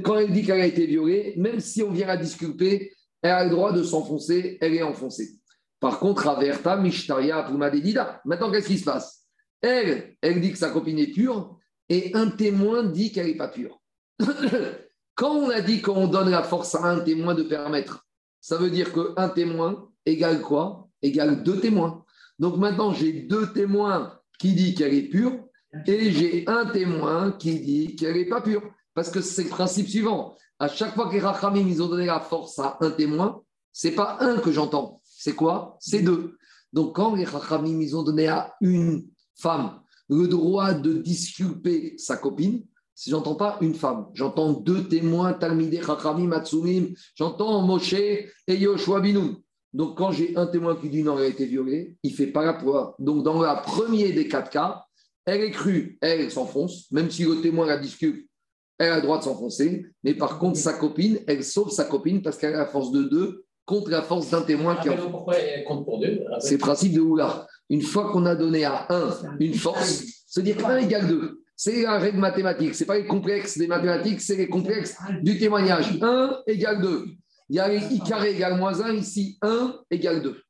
[0.03, 2.91] Quand elle dit qu'elle a été violée, même si on vient la disculper,
[3.25, 5.39] elle a le droit de s'enfoncer, elle est enfoncée.
[5.79, 8.21] Par contre, Averta, Mishtaria, Puma Dedida.
[8.23, 9.25] Maintenant, qu'est-ce qui se passe?
[9.61, 11.57] Elle, elle dit que sa copine est pure
[11.89, 13.81] et un témoin dit qu'elle n'est pas pure.
[15.15, 18.05] Quand on a dit qu'on donne la force à un témoin de permettre,
[18.41, 20.87] ça veut dire qu'un témoin égale quoi?
[21.01, 22.05] Égale deux témoins.
[22.37, 25.39] Donc maintenant, j'ai deux témoins qui disent qu'elle est pure
[25.87, 28.61] et j'ai un témoin qui dit qu'elle n'est pas pure.
[28.93, 30.37] Parce que c'est le principe suivant.
[30.59, 33.41] À chaque fois que les Rachamim, ils ont donné la force à un témoin,
[33.73, 35.01] c'est pas un que j'entends.
[35.03, 35.77] C'est quoi?
[35.79, 36.37] C'est deux.
[36.71, 42.17] Donc quand les Rachamim, ils ont donné à une femme le droit de disculper sa
[42.17, 48.31] copine, si j'entends pas une femme, j'entends deux témoins, Talmideh, Chachamim, Matsumim, j'entends Moshe et
[48.47, 49.37] Yoshua Binoun.
[49.73, 52.45] Donc, quand j'ai un témoin qui dit non, elle a été violée, il fait pas
[52.45, 52.95] la poids.
[52.97, 54.85] Donc, dans le premier des quatre cas,
[55.25, 58.29] elle est crue, elle s'enfonce, même si le témoin la discute,
[58.77, 59.85] elle a le droit de s'enfoncer.
[60.03, 63.03] Mais par contre, sa copine, elle sauve sa copine parce qu'elle a la force de
[63.03, 64.97] deux contre la force d'un témoin qui en...
[65.09, 67.47] Pourquoi elle compte pour deux C'est le principe de Oula.
[67.69, 69.09] Une fois qu'on a donné à un
[69.39, 71.41] une force, se dire qu'un égale deux.
[71.55, 72.75] C'est la règle mathématique.
[72.75, 75.97] Ce n'est pas les complexes des mathématiques, c'est les complexes du témoignage.
[76.01, 77.05] 1 égale 2.
[77.49, 80.41] Il y a i carré égale moins 1, ici 1 égale 2.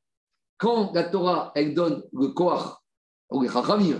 [0.58, 2.82] Quand la Torah, elle donne le Kohar,
[3.30, 3.48] ou les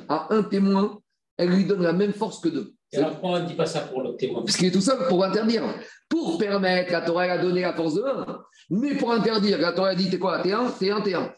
[0.09, 0.99] à un témoin,
[1.37, 2.76] elle lui donne la même force que deux.
[2.93, 4.81] Et alors, pourquoi on ne dit pas ça pour le témoin Parce qu'il est tout
[4.81, 5.63] seul pour interdire.
[6.09, 8.41] Pour permettre, la Torah a donné la force de 1.
[8.71, 11.33] Mais pour interdire, la Torah a dit T'es quoi T'es 1 T'es 1, t'es 1.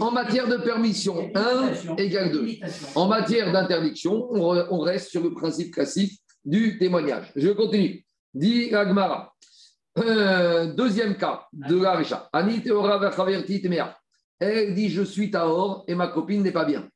[0.00, 2.46] En matière de permission, 1 égale 2.
[2.94, 7.32] En matière d'interdiction, on reste sur le principe classique du témoignage.
[7.36, 8.04] Je continue.
[8.32, 9.32] Dit Agmara.
[9.96, 12.28] Euh, deuxième cas de la Récha.
[14.40, 16.88] Elle dit Je suis Tahor et ma copine n'est pas bien.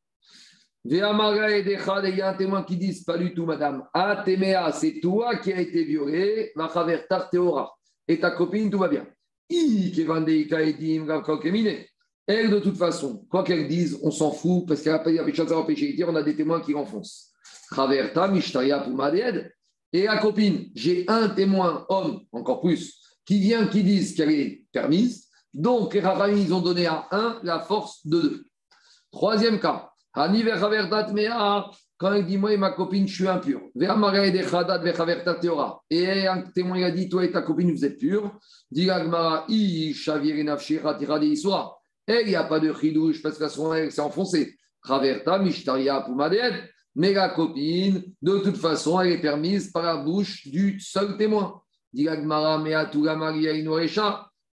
[0.91, 3.85] Il y a un témoin qui dit Pas du tout, madame.
[3.93, 6.51] Ah, Téméa, c'est toi qui as été violée.
[8.09, 9.07] Et ta copine, tout va bien.
[12.27, 15.11] Elle, de toute façon, quoi qu'elle dise, on s'en fout parce qu'elle a pas
[15.55, 17.33] empêché on a des témoins qui l'enfoncent.
[19.93, 24.65] Et la copine, j'ai un témoin homme, encore plus, qui vient, qui dise qu'elle est
[24.73, 25.29] permise.
[25.53, 28.45] Donc, les ils ont donné à un la force de deux.
[29.11, 29.91] Troisième cas,
[32.01, 33.61] quand elle dit, moi et ma copine, je suis impur.
[35.91, 38.37] Et un témoin il a dit, toi et ta copine, vous êtes purs.
[38.71, 38.87] Dit il
[42.27, 44.57] n'y a pas de chidouche parce qu'à ce moment elle s'est enfoncée.
[46.95, 51.61] Mais la copine, de toute façon, elle est permise par la bouche du seul témoin.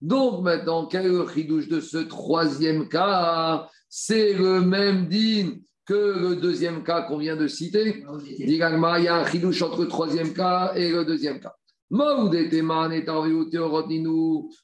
[0.02, 3.68] Donc maintenant, quel est le chidouche de ce troisième cas?
[3.98, 5.54] C'est le même din
[5.86, 8.04] que le deuxième cas qu'on vient de citer.
[8.38, 11.56] Il y a un chidouche entre le troisième cas et le deuxième cas.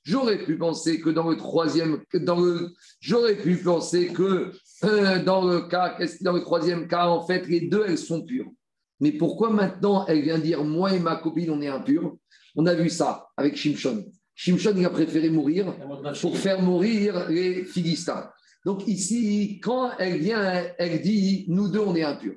[0.04, 4.52] J'aurais pu penser que dans le troisième, dans le, j'aurais pu penser que
[4.84, 8.52] euh, dans le cas, dans le troisième cas, en fait, les deux elles sont pures.
[9.00, 12.18] Mais pourquoi maintenant elle vient dire moi et ma copine on est impurs?
[12.58, 14.04] On a vu ça avec Shimshon.
[14.36, 15.74] Shimshon il a préféré mourir
[16.20, 18.30] pour faire mourir les Philistins.
[18.66, 22.36] Donc ici, quand elle vient, elle dit nous deux on est impurs.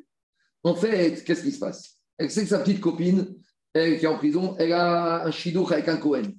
[0.63, 1.99] En fait, qu'est-ce qui se passe?
[2.17, 3.35] Elle sait que sa petite copine,
[3.75, 6.33] elle qui est en prison, elle a un shidduch avec un Cohen.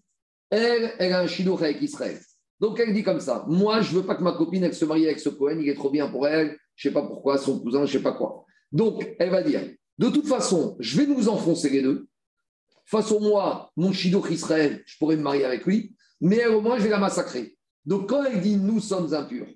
[0.49, 2.19] Elle, elle a un shidduch avec Israël.
[2.59, 5.05] Donc elle dit comme ça Moi, je ne veux pas que ma copine se marie
[5.05, 7.59] avec ce Cohen, il est trop bien pour elle, je ne sais pas pourquoi, son
[7.59, 8.45] cousin, je ne sais pas quoi.
[8.71, 9.61] Donc elle va dire
[9.99, 12.07] De toute façon, je vais nous enfoncer les deux.
[12.85, 16.83] Façon moi, mon shidduch Israël, je pourrais me marier avec lui, mais au moins je
[16.83, 17.57] vais la massacrer.
[17.85, 19.47] Donc quand elle dit Nous sommes impurs,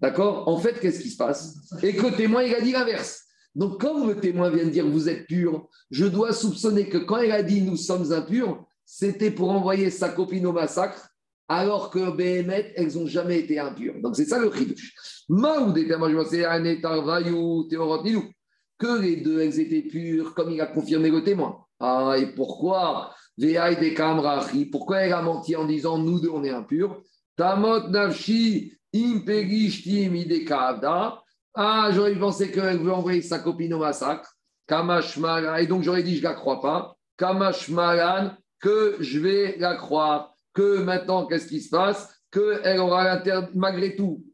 [0.00, 0.48] d'accord?
[0.48, 1.56] En fait, qu'est-ce qui se passe?
[1.82, 3.24] Et que le témoin, il a dit l'inverse.
[3.54, 7.18] Donc, comme le témoin vient de dire vous êtes pur, je dois soupçonner que quand
[7.18, 11.08] elle a dit nous sommes impurs, c'était pour envoyer sa copine au massacre,
[11.48, 14.00] alors que Béhémet, elles n'ont jamais été impures.
[14.00, 14.94] Donc, c'est ça le chidouche.
[18.78, 21.64] Que les deux, elles étaient pures, comme il a confirmé le témoin.
[21.80, 23.12] Ah, et pourquoi?
[24.70, 27.02] Pourquoi elle a menti en disant nous deux on est impurs?
[27.36, 28.79] Tamot idekavda.
[31.54, 34.34] Ah, j'aurais pensé qu'elle veut envoyer sa copine au massacre.
[34.66, 35.56] Kamash Malan.
[35.56, 36.96] Et donc j'aurais dit je ne la crois pas.
[37.16, 40.34] Kamash Malan, que je vais la croire.
[40.52, 42.08] Que maintenant, qu'est-ce qui se passe?
[42.32, 44.24] Qu'elle aura l'intérêt, malgré tout,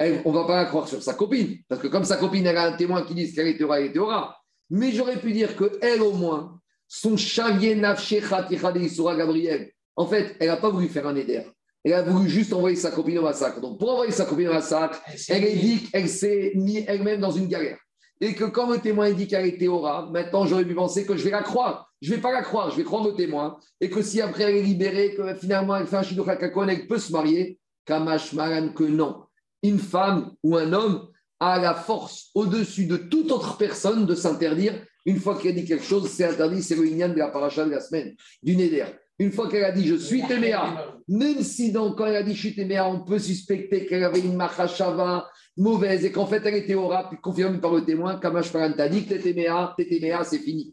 [0.00, 1.58] on ne va pas la croire sur sa copine.
[1.68, 3.86] Parce que comme sa copine, elle a un témoin qui dit qu'elle était aura, elle
[3.86, 4.36] était aura.
[4.70, 10.56] Mais j'aurais pu dire qu'elle, au moins, son chavier nafshe Gabriel, en fait, elle n'a
[10.56, 11.44] pas voulu faire un éder.
[11.86, 13.60] Elle a voulu juste envoyer sa copine au massacre.
[13.60, 17.30] Donc, pour envoyer sa copine au massacre, elle est dit qu'elle s'est mise elle-même dans
[17.30, 17.78] une galère.
[18.20, 21.22] Et que quand le témoin dit qu'elle était aura, maintenant j'aurais pu penser que je
[21.22, 21.92] vais la croire.
[22.02, 23.56] Je ne vais pas la croire, je vais croire le témoin.
[23.80, 26.88] Et que si après elle est libérée, que finalement elle fait un shidduch hakakon, elle
[26.88, 29.22] peut se marier, Kamash Maran que non.
[29.62, 31.06] Une femme ou un homme
[31.38, 34.74] a la force au-dessus de toute autre personne de s'interdire.
[35.04, 37.80] Une fois qu'elle dit quelque chose, c'est interdit, c'est le de la paracha de la
[37.80, 38.86] semaine, du Neder.
[39.18, 42.34] Une fois qu'elle a dit je suis Téméa, même si dans, quand elle a dit
[42.34, 46.56] je suis Téméa, on peut suspecter qu'elle avait une machashava mauvaise et qu'en fait elle
[46.56, 49.86] était aura, puis confirmée par le témoin, Kamash Paran t'a dit que t'es Téméa, t'es
[49.86, 50.72] Téméa, c'est fini.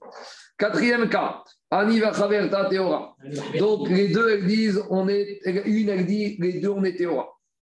[0.57, 3.15] Quatrième cas, Aniva Chaverta Théora.
[3.57, 7.29] Donc les deux, elles disent, on est, une, elle dit, les deux, on était aura.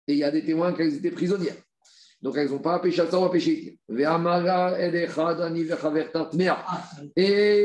[0.09, 1.55] Et il y a des témoins qu'elles étaient prisonnières.
[2.25, 3.79] Donc elles n'ont pas péché à ça ou péché.
[3.87, 4.01] Et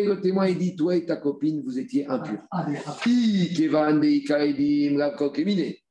[0.03, 2.41] le témoin, il dit, toi et ta copine, vous étiez impurs.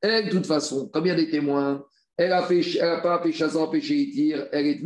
[0.02, 1.82] Elle, de toute façon, comme il y a des témoins,
[2.18, 4.82] elle n'a pas péché à ça ou péché elle est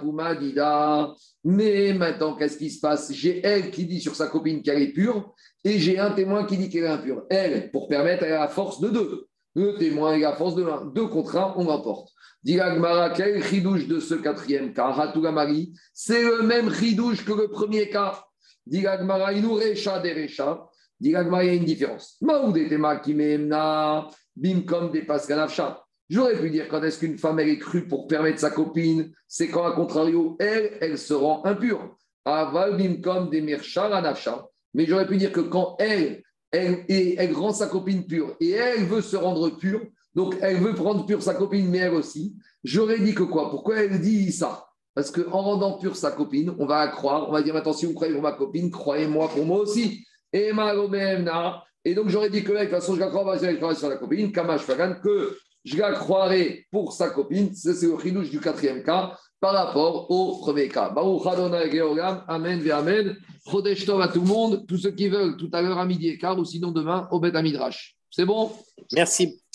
[0.00, 1.14] pumadida.
[1.44, 3.12] Mais maintenant, qu'est-ce qui se passe?
[3.12, 5.32] J'ai elle qui dit sur sa copine qu'elle est pure
[5.62, 7.26] et j'ai un témoin qui dit qu'elle est impure.
[7.30, 9.28] Elle, pour permettre, elle a la force de deux.
[9.58, 10.84] Le témoin et la force de l'un.
[10.84, 12.10] Deux contre un, on rapporte.
[12.44, 17.90] Dilagmara, quel chidouche de ce quatrième cas Hatougamari, c'est le même chidouche que le premier
[17.90, 18.22] cas.
[18.64, 20.64] Dilagmara, inurecha derecha.
[21.00, 22.16] Dilagmara, il y a une différence.
[22.20, 24.06] Maoudetema kimemna,
[24.36, 25.82] bimkom des paskanafcha.
[26.08, 29.48] J'aurais pu dire quand est-ce qu'une femme elle est crue pour permettre sa copine, c'est
[29.48, 31.96] quand à contrario, elle, elle se rend impure.
[32.24, 34.46] Aval bimkom des mirchar anafcha.
[34.74, 38.36] Mais j'aurais pu dire que quand elle, elle, et elle rend sa copine pure.
[38.40, 39.82] Et elle veut se rendre pure,
[40.14, 42.34] donc elle veut prendre pure sa copine, mais elle aussi,
[42.64, 43.50] j'aurais dit que quoi?
[43.50, 44.66] Pourquoi elle dit ça?
[44.94, 47.94] Parce qu'en rendant pure sa copine, on va croire, on va dire maintenant si vous
[47.94, 50.04] croyez pour ma copine, croyez-moi pour moi aussi.
[50.32, 51.62] Et Maromemna.
[51.84, 53.96] Et donc j'aurais dit que de toute façon, je la crois, je la sur la
[53.96, 57.54] copine, Kamash Fagan, que je la croirais pour sa copine.
[57.54, 60.90] C'est le chidouche du quatrième cas par rapport au premier cas.
[60.90, 63.16] Baruch Adonai Georgam, Amen ve Amen.
[63.50, 66.08] Chodesh Tov à tout le monde, tous ceux qui veulent, tout à l'heure à midi
[66.08, 67.96] et quart, ou sinon demain au Bet Midrash.
[68.10, 68.50] C'est bon?
[68.92, 69.40] Merci.